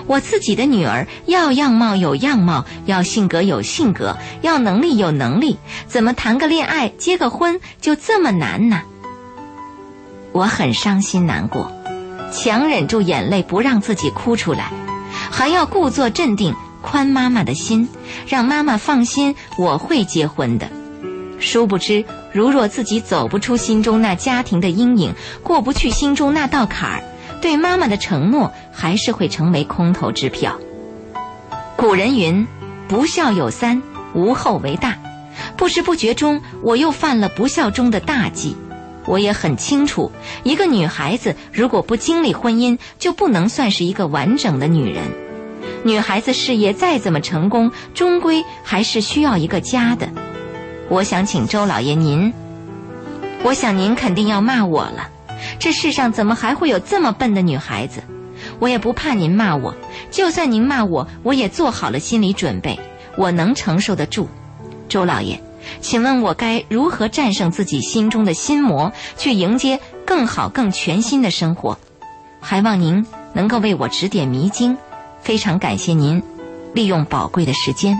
[0.07, 5.57] 我自己的女儿要样貌有样貌，要性格有性格，要能力有能力，
[5.87, 8.81] 怎么谈个恋爱、结个婚就这么难呢？
[10.31, 11.71] 我很伤心难过，
[12.33, 14.71] 强忍住眼泪不让自己哭出来，
[15.31, 17.87] 还要故作镇定，宽妈妈的心，
[18.27, 20.67] 让妈妈放心我会结婚的。
[21.39, 25.13] 殊不知，如若自己走不出心中那家庭的阴影，
[25.43, 27.03] 过不去心中那道坎儿。
[27.41, 30.57] 对妈妈的承诺还是会成为空头支票。
[31.75, 32.47] 古人云
[32.87, 34.97] ：“不孝有三，无后为大。”
[35.57, 38.55] 不知不觉中，我又犯了不孝中的大忌。
[39.05, 40.11] 我也很清楚，
[40.43, 45.03] 一个女孩子如果不经历婚姻，就不能算是一个完整的女人。
[45.83, 50.07] 女孩子事业再怎么成功，终归还是需要一个家的。
[50.89, 52.33] 我想请周老爷您，
[53.43, 55.09] 我想您肯定要骂我了。
[55.59, 58.01] 这世上怎么还会有这么笨的女孩子？
[58.59, 59.73] 我也不怕您骂我，
[60.11, 62.79] 就算您骂我，我也做好了心理准备，
[63.17, 64.27] 我能承受得住。
[64.87, 65.41] 周老爷，
[65.81, 71.77] 请问我该如何战胜自己心中的心魔，去迎接更好、更全新的生活？
[72.39, 74.77] 还望您能够为我指点迷津。
[75.21, 76.21] 非常感谢您
[76.73, 77.97] 利用宝贵的时间。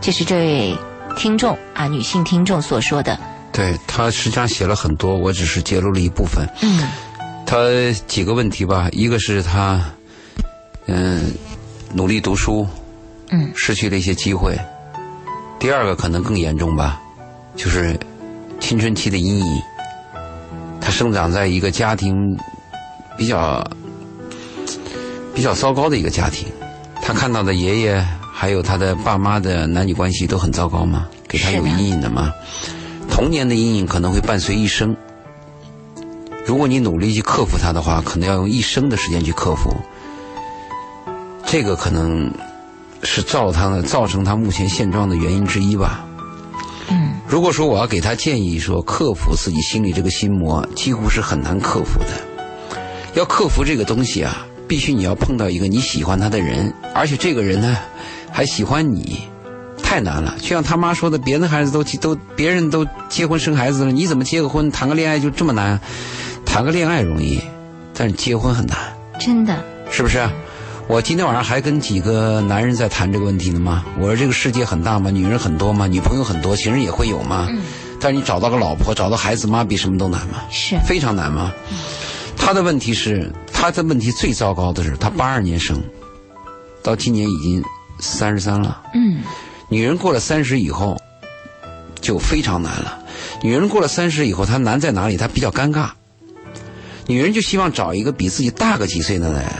[0.00, 0.76] 这是这位
[1.16, 3.18] 听众啊，女性听众所说的。
[3.52, 6.46] 对他实际上写了很多，我只是揭露了一部分。
[6.62, 6.86] 嗯，
[7.46, 7.56] 他
[8.06, 9.82] 几个问题吧，一个是他，
[10.86, 11.32] 嗯，
[11.92, 12.66] 努力读书，
[13.30, 14.58] 嗯，失去了一些机会。
[15.60, 16.98] 第二个可能更严重吧，
[17.54, 17.96] 就是
[18.58, 19.62] 青春期的阴影。
[20.80, 22.34] 他生长在一个家庭
[23.16, 23.62] 比较
[25.34, 26.48] 比较糟糕的一个家庭，
[27.02, 28.02] 他看到的爷爷
[28.32, 31.06] 还有他的爸妈的男女关系都很糟糕吗？
[31.28, 32.32] 给他有阴影的吗？
[33.10, 34.96] 童年的阴影可能会伴随一生。
[36.46, 39.70] 如果你努力去克服它的话，可能要用一生的时间去克服。
[41.44, 42.32] 这个可能
[43.02, 46.04] 是造他造成他目前现状的原因之一吧。
[46.88, 47.14] 嗯。
[47.28, 52.08] 如果说我要给他建议说克服自己心里这个心魔，几乎是很难克服的。
[53.14, 57.76] 要克服这个东西啊，必须你要碰到一个你喜欢他的人，而且这个人呢，
[58.32, 59.22] 还喜欢你。
[59.82, 65.80] 太难了，就像他妈说的，别的孩子都都别人都结婚生孩子了，你怎么结个婚谈个恋爱就这么难？
[66.46, 67.40] 谈个恋爱容易，
[67.92, 68.76] 但是结婚很难。
[69.18, 70.24] 真的，是不是？
[70.90, 73.84] 我今天晚上还跟几个男人在谈这个问题呢吗？
[73.96, 75.08] 我说这个世界很大吗？
[75.08, 75.86] 女人很多吗？
[75.86, 77.46] 女朋友很多，情人也会有吗？
[77.48, 77.62] 嗯。
[78.00, 80.42] 但是你找到个老婆，找到孩子妈，比什么都难吗？
[80.50, 80.76] 是。
[80.84, 81.52] 非常难吗？
[82.36, 85.80] 他的问题是，他的问题最糟糕的是，他八二年生，
[86.82, 87.62] 到今年已经
[88.00, 88.82] 三十三了。
[88.92, 89.22] 嗯。
[89.68, 91.00] 女人过了三十以后，
[92.00, 92.98] 就非常难了。
[93.44, 95.16] 女人过了三十以后，她难在哪里？
[95.16, 95.90] 她比较尴尬。
[97.06, 99.52] 女人就希望找一个比自己大个几岁的男人，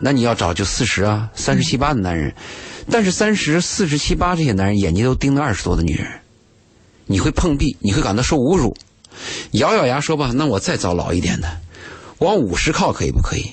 [0.00, 2.34] 那你要找就四十啊、三十七八的男人。
[2.90, 6.06] 但是三十四十七八这些男人眼睛都盯着二十多的女人，
[7.06, 8.76] 你会碰壁，你会感到受侮辱。
[9.52, 11.48] 咬咬牙说吧，那我再找老一点的，
[12.18, 13.50] 往五十靠可以不可以？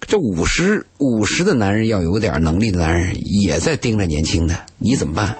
[0.00, 5.36] 这五十五十的男人要有点能力的男人也在盯着年轻的，你怎么办？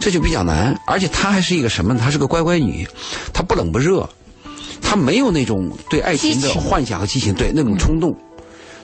[0.00, 1.96] 这就比较难，而且她还是一个什么？
[1.96, 2.86] 她是个乖乖女，
[3.32, 4.08] 她不冷不热，
[4.82, 8.14] 她没有那种对爱情的幻想和激情，对那种冲动，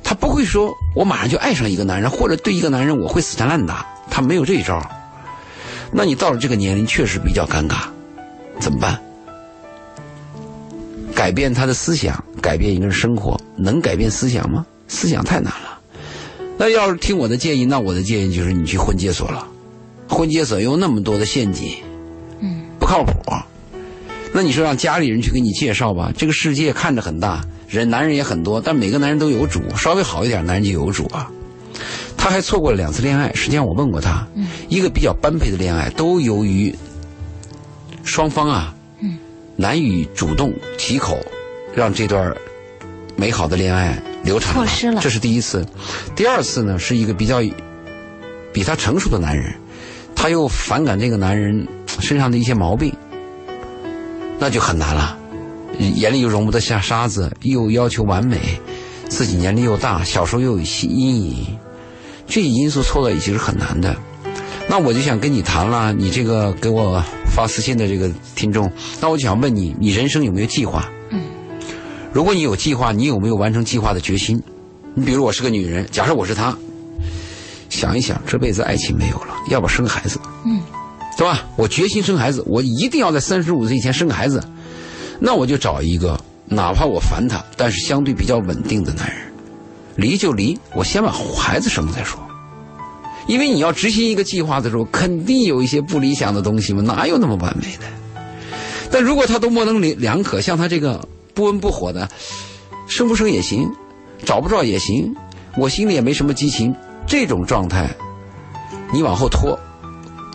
[0.03, 4.81] 她不会说我马上就爱上一个男人，或者对一个男人我会死缠烂打，她没有这一招。
[5.93, 7.85] 那你到了这个年龄，确实比较尴尬，
[8.61, 9.01] 怎么办？
[11.15, 14.65] 改变他的思想，改变一个人生活，能改变思想吗？
[14.89, 15.79] 思想太难了。
[16.57, 19.47] 那要是听我的建议，那我的建议就是你去婚介所了。
[20.09, 21.77] 婚介所有那么多的陷阱，
[22.41, 23.13] 嗯，不靠谱。
[24.33, 26.13] 那你说让家里人去给你介绍吧？
[26.17, 31.31] 这个世界看着很大，人男人也很多，但每个男人都有主，稍微好一点男人就有主啊。
[32.17, 34.27] 他还错过了两次恋爱，实际上我问过他，
[34.69, 36.75] 一个比较般配的恋爱，都由于
[38.03, 38.75] 双方啊，
[39.55, 41.17] 难以主动启口，
[41.73, 42.35] 让这段
[43.15, 45.01] 美好的恋爱流产错失了。
[45.01, 45.65] 这是第一次，
[46.17, 47.41] 第二次呢，是一个比较
[48.53, 49.55] 比他成熟的男人，
[50.17, 51.67] 他又反感这个男人
[52.01, 52.93] 身上的一些毛病，
[54.41, 55.17] 那就很难了，
[55.81, 58.39] 眼里又容不得下沙子，又要求完美，
[59.09, 61.47] 自己年龄又大，小时候又有阴影。
[62.27, 63.97] 这些因素凑到一起是很难的，
[64.69, 65.93] 那我就想跟你谈了。
[65.93, 67.03] 你这个给我
[67.35, 68.71] 发私信的这个听众，
[69.01, 70.89] 那我就想问你，你人生有没有计划？
[71.11, 71.21] 嗯，
[72.13, 74.41] 如果你有计划，你有没有完成计划的决心？
[74.95, 76.57] 你比如我是个女人，假设我是她，
[77.69, 80.21] 想一想，这辈子爱情没有了，要不生孩子？
[80.45, 80.61] 嗯，
[81.17, 81.45] 对吧？
[81.57, 84.41] 我决心生孩子，我一定要在三十五岁以前生个孩子。
[85.21, 89.19] 那我就找一个，哪怕我烦他，但是相对比较稳定的男人。
[89.97, 92.19] 离就离，我先把孩子生了再说。
[93.27, 97.85] 因为你要执行一个计划的时候，肯定有一些不理想的东西嘛，哪有那么完美的？
[98.91, 102.09] 但如果他都模棱两两可，像他这个不温不火的，
[102.89, 103.71] 生不生也行，
[104.25, 105.15] 找不着也行，
[105.57, 106.75] 我心里也没什么激情，
[107.07, 107.89] 这种状态，
[108.93, 109.57] 你往后拖，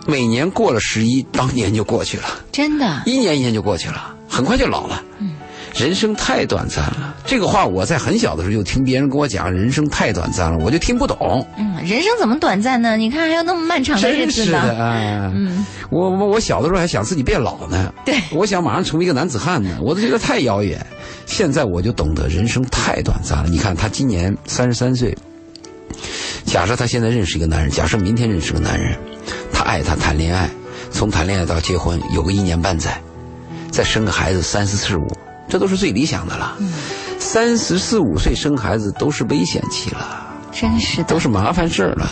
[0.06, 5.02] 每年过了十一，当年就过去了，真的，一年一年就过去了，很快就老了。
[5.18, 5.32] 嗯。
[5.74, 11.46] 人生太短暂了，这个话我在很小的时候就听别人跟我讲，人生太短暂了，我就听不懂。
[11.58, 12.96] 嗯，人生怎么短暂呢？
[12.96, 14.46] 你看还有那么漫长的日子呢。
[14.46, 17.92] 真是的，嗯，我我我小的时候还想自己变老呢。
[18.06, 20.84] 对，我想马上成为一个男子汉呢，我都觉得太遥远。
[21.26, 23.50] 现在我就懂得人生太短暂了。
[23.50, 25.14] 你看他今年三十三岁，
[26.46, 28.96] 假设他现在认识一个男人，假设明天认识个男人，
[29.52, 30.48] 他爱他谈恋爱，
[30.90, 32.98] 从谈恋爱到结婚有个一年半载，
[33.70, 35.06] 再生个孩子三四四五。
[35.48, 36.56] 这都是最理想的了，
[37.20, 42.10] 三十四五岁生孩子都是危险期了，真是的，都是麻烦事儿了，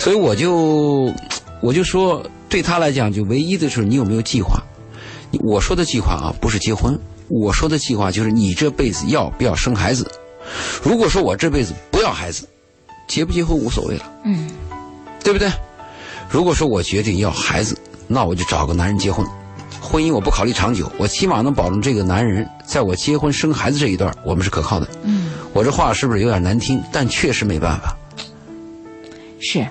[0.00, 1.14] 所以我就
[1.62, 4.60] 我就说，对他来讲，就唯一的是你有没有计划？
[5.44, 10.10] 我说的计划啊，不是结婚，我说的计划就是你这辈子要不要生孩子？
[10.82, 12.48] 如果说我这辈子不要孩子，
[13.06, 14.50] 结不结婚无所谓了，嗯，
[15.22, 15.48] 对不对？
[16.28, 17.78] 如果说我决定要孩子，
[18.08, 19.24] 那我就找个男人结婚。
[19.86, 24.88] 婚姻我不考虑长久，我起码能保证这个男人在我结婚生孩子这一段，我们是可靠的。
[25.04, 26.82] 嗯，我这话是不是有点难听？
[26.92, 27.96] 但确实没办法。
[29.40, 29.66] 是，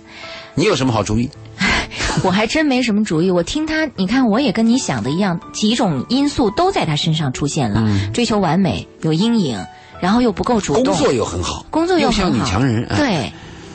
[0.56, 1.30] 你有什么好主意？
[2.24, 3.30] 我还真没什么主意。
[3.30, 9.60] 我听他，你看，我也跟你想的一样，几种因素都在他身上出现了：追求完美，有阴影，
[10.00, 12.88] 然后又不够主动，工作又很好，工作又像女强人。
[12.96, 13.34] 对，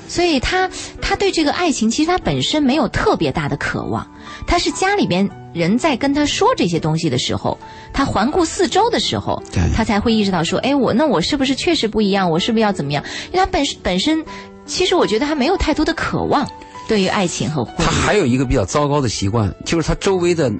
[0.08, 0.70] 所以他
[1.02, 4.06] 他对这个爱情，其实他本身没有特别大的渴望。
[4.46, 7.58] 他是家里边人在跟他说这些东西的时候，
[7.92, 9.42] 他环顾四周的时候，
[9.74, 12.30] 他才会意识到说，哎，我那我是不是确实不一样？
[12.30, 13.02] 我是不是要怎么样？
[13.32, 14.24] 因为他本本身，
[14.66, 16.48] 其实我觉得他没有太多的渴望，
[16.88, 17.84] 对于爱情和婚姻。
[17.84, 20.52] 他还有一个比较糟糕的习惯，就是他周围的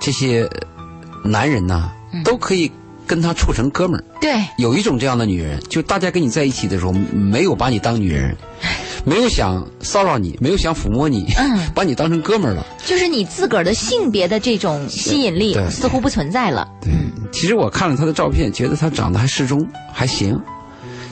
[0.00, 0.48] 这些
[1.24, 1.90] 男人呐，
[2.24, 2.70] 都可以
[3.06, 4.04] 跟他处成哥们儿。
[4.20, 8.36] 对，有一种这样的女人，就大家跟你在一起的时候，没有把你当女人。
[9.04, 12.64] 没有想骚扰你，没有想抚摸你，嗯， 把你当成哥们儿了。
[12.84, 16.68] 就是你自个儿的性别的这种吸引力似乎不存在了。
[16.80, 16.92] 对，
[17.32, 20.38] 其实我看了他的照片，觉得他长得还适中，还行。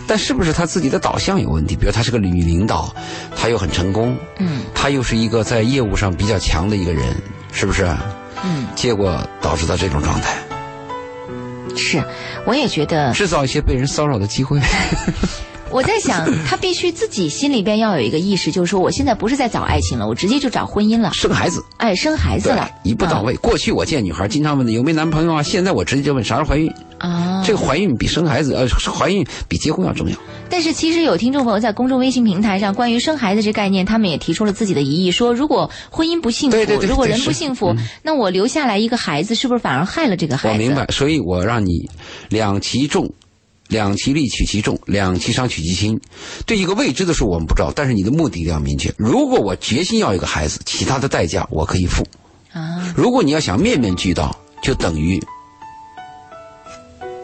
[0.07, 1.77] 但是不是他自己的导向有问题？
[1.77, 2.95] 比如他是个女领导，
[3.37, 7.15] 他又很成功，嗯，他又是一个在业务上比较强的一个人，
[7.53, 7.85] 是不是？
[8.43, 10.39] 嗯，结果导致他这种状态。
[11.77, 12.03] 是，
[12.47, 14.59] 我也觉得制造一些被人骚扰的机会。
[15.71, 23.35] 我在想， 他必须自己心里边要有一个意识，就是说，我现在不是在找爱情了，我直接就找婚姻了，生孩子，哎，生孩子了，一步到位。
[23.37, 27.43] 过去我见女孩经常问的有没有男朋友啊，现在我直接就问啥时候怀孕啊？
[27.45, 30.17] 这个怀孕比生孩子，呃，怀孕比结婚要重要。
[30.51, 36.57] 但是其实有听众朋友在公众微信平台上关于生孩子这概念，他们也提出了自己的疑义，说如果婚姻不幸福，
[36.87, 40.55] 如果人不幸福，那我留下来一个孩子，是不是反而害了这个孩子？
[40.55, 41.89] 我明白，所以我让你
[42.31, 43.13] 两其重。
[43.69, 46.01] 两其利取其重，两其伤取其轻。
[46.47, 48.93] 对一个未知的事，我们不知道，但是你的目的一定要明确。
[48.97, 52.03] 如果我决心要一个孩子，其他的代价我可以付。
[52.53, 55.23] 啊，如果你要想面面俱到，就等于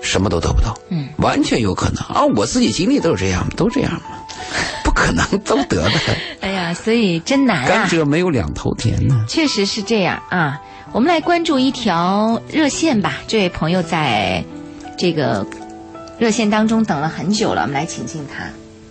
[0.02, 0.76] 什么都得不到。
[0.90, 2.22] 嗯，完全有可能啊！
[2.36, 4.00] 我自己经历都是这样，都这样嘛，
[4.84, 6.00] 不可能都得的。
[6.40, 7.68] 哎呀，所以真难啊！
[7.68, 9.24] 甘蔗没有两头甜呢。
[9.26, 10.60] 确实是这样啊。
[10.92, 13.14] 我们来关注一条热线吧。
[13.26, 14.44] 这位朋友在
[14.96, 15.44] 这个
[16.18, 18.44] 热线当中等了很久了，我们来请进他。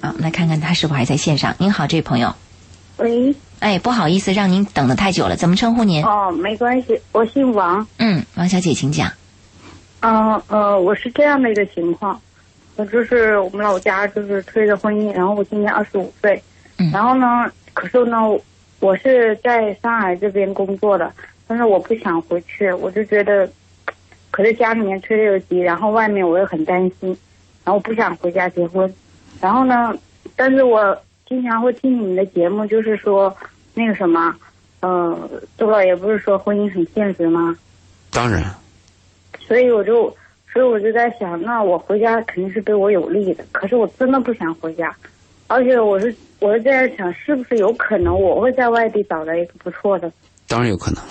[0.05, 1.55] 啊，我们来看看他是否还在线上。
[1.57, 2.33] 您好，这位朋友。
[2.97, 3.33] 喂。
[3.59, 5.37] 哎，不好意思，让您等的太久了。
[5.37, 6.03] 怎么称呼您？
[6.03, 7.87] 哦，没关系，我姓王。
[7.97, 9.09] 嗯，王小姐，请讲。
[10.01, 12.19] 嗯呃，我是这样的一个情况，
[12.75, 16.43] 我就是我们老家就是催着婚姻，然后我今年二十五岁，
[16.91, 18.17] 然后呢，可是呢，
[18.81, 21.09] 我是在上海这边工作的，
[21.47, 23.49] 但是我不想回去，我就觉得，
[24.33, 27.15] 可是家里面催的又急，然后外面我又很担心，
[27.63, 28.91] 然后我不想回家结婚，
[29.39, 29.95] 然后呢，
[30.35, 33.31] 但是我经常会听你们的节目，就是说
[33.75, 34.35] 那个什么，
[34.79, 37.55] 呃，周老爷不是说婚姻很现实吗？
[38.11, 38.43] 当然。
[39.39, 40.05] 所以我就，
[40.51, 43.45] 所以我就在想，那我回家肯定是对我有利的。
[43.51, 44.95] 可是我真的不想回家，
[45.45, 50.11] 而且我是我是在想，是不是有可能我会在外地找到一个不错的？
[50.53, 51.03] 当然有可能。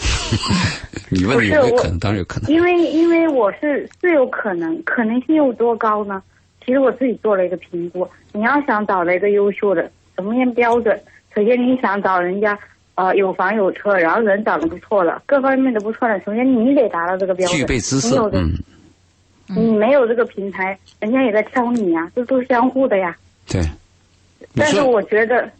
[1.11, 1.99] 你问有没有可能？
[1.99, 2.51] 当然有可能。
[2.51, 6.23] 因为因为我是是有可能，可能性有多高呢？
[6.65, 8.09] 其实我自己做了一个评估。
[8.33, 10.99] 你要想找了一个优秀的，什么样标准？
[11.35, 12.59] 首先你想找人家。
[12.95, 16.21] 呃，有房有车，然后人长得不错的，各方面都不错的。
[16.27, 18.53] 首先你得达到这个标准，具备姿色，嗯，
[19.49, 23.17] 你没有这个平台，人家也在挑你呀，这都是相互的呀。
[23.49, 23.63] 对。
[24.55, 25.51] 但是我觉得，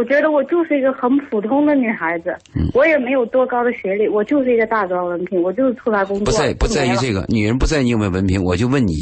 [0.00, 2.34] 我觉得我就是一个很普通的女孩子，
[2.72, 6.24] 我也没有多高的学历，我就是一个大专文凭，我就是出来工作。
[6.24, 8.94] 不在不在于这个，女人不在你有没有文凭，我就问你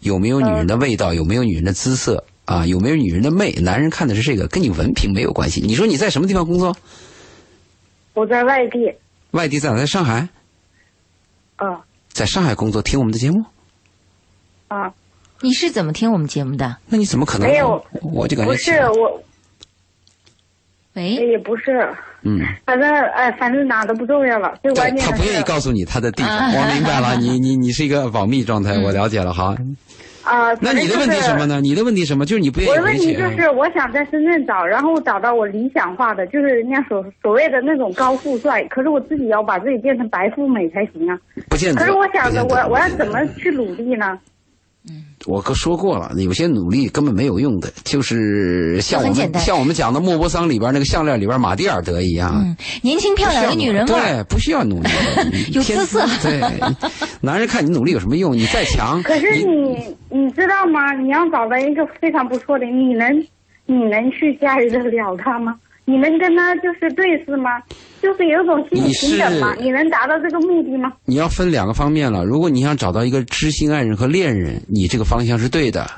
[0.00, 2.22] 有没有女人的味道，有没有女人的姿色。
[2.44, 3.52] 啊，有没有女人的媚？
[3.52, 5.62] 男人看的是这个，跟你文凭没有关系。
[5.62, 6.76] 你说你在什么地方工作？
[8.12, 8.92] 我在外地。
[9.30, 9.78] 外地在哪？
[9.78, 10.28] 在上海。
[11.56, 11.80] 啊。
[12.08, 13.42] 在上海工作，听我们的节目。
[14.68, 14.92] 啊。
[15.40, 16.76] 你是怎么听我们节目的？
[16.88, 17.48] 那你怎么可能？
[17.48, 19.22] 没有，我就感觉不是我。
[20.94, 21.10] 喂。
[21.14, 21.88] 也不是。
[22.22, 22.40] 嗯。
[22.64, 27.16] 反正哎，反正哪都不重要了，最关键他不愿意告诉你他的地方，我明白了。
[27.16, 29.56] 你你你是一个保密状态，我了解了哈。
[30.24, 31.60] 啊，那你的问题什么呢？
[31.60, 32.24] 你的问题什么？
[32.24, 38.62] 就是你不愿意我的问题就是，我想在深圳找，然后找到我理想化的，就是人家所所谓的那种高富帅。
[38.66, 41.18] 可是我自己要把自己变成白富美才行啊。
[41.50, 41.80] 不见得。
[41.80, 44.16] 可是我想着，我我要怎么去努力呢？
[44.88, 54.88] 嗯，我哥说过了，有些努力根本没有用的，就是像我们像我们讲的莫泊桑里边那个项链里边马蒂尔德一样，嗯，年轻漂亮的女人对，不需要努力，
[55.52, 56.04] 有姿色。
[56.22, 56.40] 对，
[57.20, 58.32] 男人看你努力有什么用？
[58.32, 60.92] 你再强，可是你你知道吗？
[60.94, 63.16] 你要找到一个非常不错的，你能
[63.66, 65.54] 你能去驾驭得了他吗？
[65.84, 67.50] 你能跟他就是对视吗？
[68.00, 69.54] 就是有种心理平等吗？
[69.58, 70.92] 你能达到这个目的吗？
[71.04, 72.24] 你要分两个方面了。
[72.24, 75.90] 如果你想找到一个知心爱人和恋人，你这个方向是对的。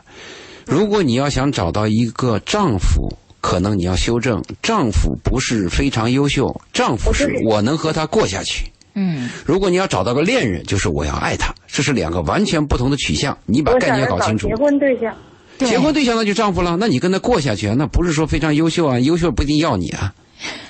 [0.67, 3.09] 如果你要想找到一个丈夫，
[3.43, 8.65] 可能你要修正，丈夫不是非常优秀，丈夫是我能和他过下去。
[8.95, 9.29] 嗯。
[9.45, 13.37] 如果你要找到个恋人，就是我要爱他，这是两个完全不同的取向。
[13.45, 14.49] 你把概念搞清楚。
[14.49, 15.15] 结婚对象。
[15.59, 20.13] 结婚对象那就丈夫了，那你跟他过下去，那不是说非常优秀啊，优秀不一定要你啊。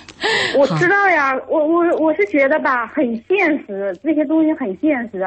[0.56, 5.26] 我知道呀，我我我是觉得吧，很现实，这些东西很现实。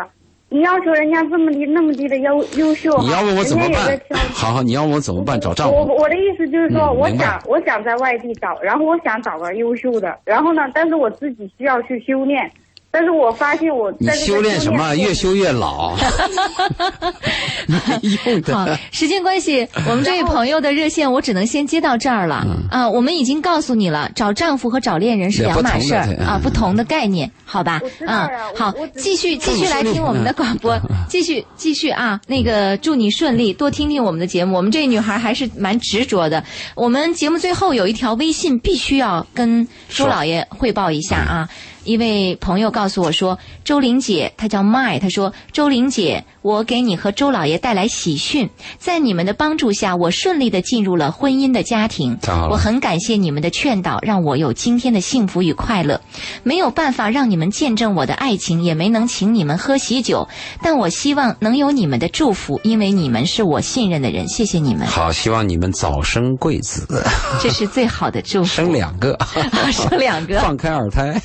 [0.50, 4.00] 你要求人家这么低那么低的优优秀，你要问我怎么办？
[4.32, 5.40] 好好，你要问我怎么办？
[5.42, 5.76] 找丈夫。
[5.76, 12.50] 我我的意思就是说，我想我想在外地找，然后我想找个优秀的，然后呢，但是我自己需要去修炼。
[12.90, 14.96] 但是我发现我在修炼什么？
[14.96, 15.96] 越修越老。
[18.52, 22.90] 好，时间关系，我们这位朋友的热线我只能先接到这儿了啊。
[22.90, 27.82] 我们已经告诉你了，找丈夫和找恋人是两码事儿啊，不同的概念，好吧？
[28.08, 30.80] 啊，好，继续继续来听我们的广播，
[31.10, 32.20] 继续继续啊。
[32.26, 34.56] 那个祝你顺利，多听听我们的节目。
[34.56, 36.44] 我们这女孩还是蛮执着的。
[36.74, 41.50] 我们节目最后有一条微信，必须要跟朱老爷汇报一下啊。
[41.88, 52.18] 一位朋友告诉我说：“周玲姐，她叫麦，她说周玲姐，我给你和周老爷带来喜讯，在你们的帮助下，我顺利的进入了婚姻的家庭。
[52.52, 56.02] 我很感谢你们的劝导，让我有今天的幸福与快乐。
[56.44, 60.28] 没有办法让你们见证我的爱情，也没能请你们喝喜酒，
[60.62, 64.28] 但我希望能有你们的祝福，因为你们是我信任的人。
[64.28, 64.86] 谢谢你们。
[64.86, 66.86] 好，希望你们早生贵子，
[67.42, 68.48] 这是最好的祝福。
[68.58, 69.18] 生两个，
[69.72, 71.18] 生两个， 放开二胎。”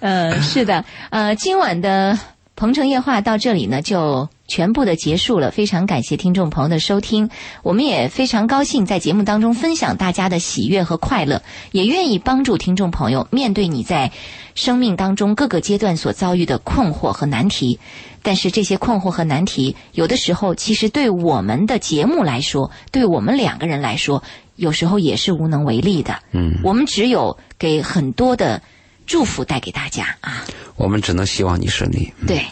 [0.00, 2.14] 呃， 是的，呃，今晚的
[2.54, 5.50] 《鹏城夜话》到这里呢，就全部的结束了。
[5.50, 7.28] 非常感谢听众朋友的收听，
[7.62, 14.10] 我们也非常高兴在节目当中分享大家的喜悦和快乐，也愿意帮助听众朋友面对你在
[14.54, 17.78] 生命当中各个阶段所遭遇的困惑和难题。
[18.22, 24.22] 但是这些困惑和难题，有的时候其实对我们的节目来说，对我们两个人来说，
[24.56, 26.16] 有时候也是无能为力的。
[26.32, 28.62] 嗯，我们只有给很多的。
[29.06, 30.44] 祝福带给大家啊！
[30.74, 32.12] 我们只能希望你顺利。
[32.26, 32.44] 对，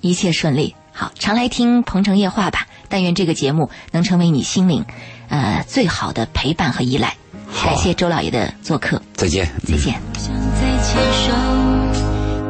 [0.00, 0.74] 一切顺利。
[0.92, 2.66] 好，常来听《鹏城夜话》吧。
[2.88, 4.84] 但愿这个节目能成为你心灵，
[5.28, 7.16] 呃，最好的陪伴和依赖。
[7.62, 9.00] 感谢周老爷的做客。
[9.14, 9.48] 再见。
[9.64, 9.94] 再见。
[10.18, 11.30] 想再牵手，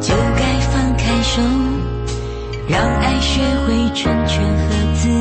[0.00, 1.42] 就该放开手
[2.68, 5.19] 让爱学会成全和自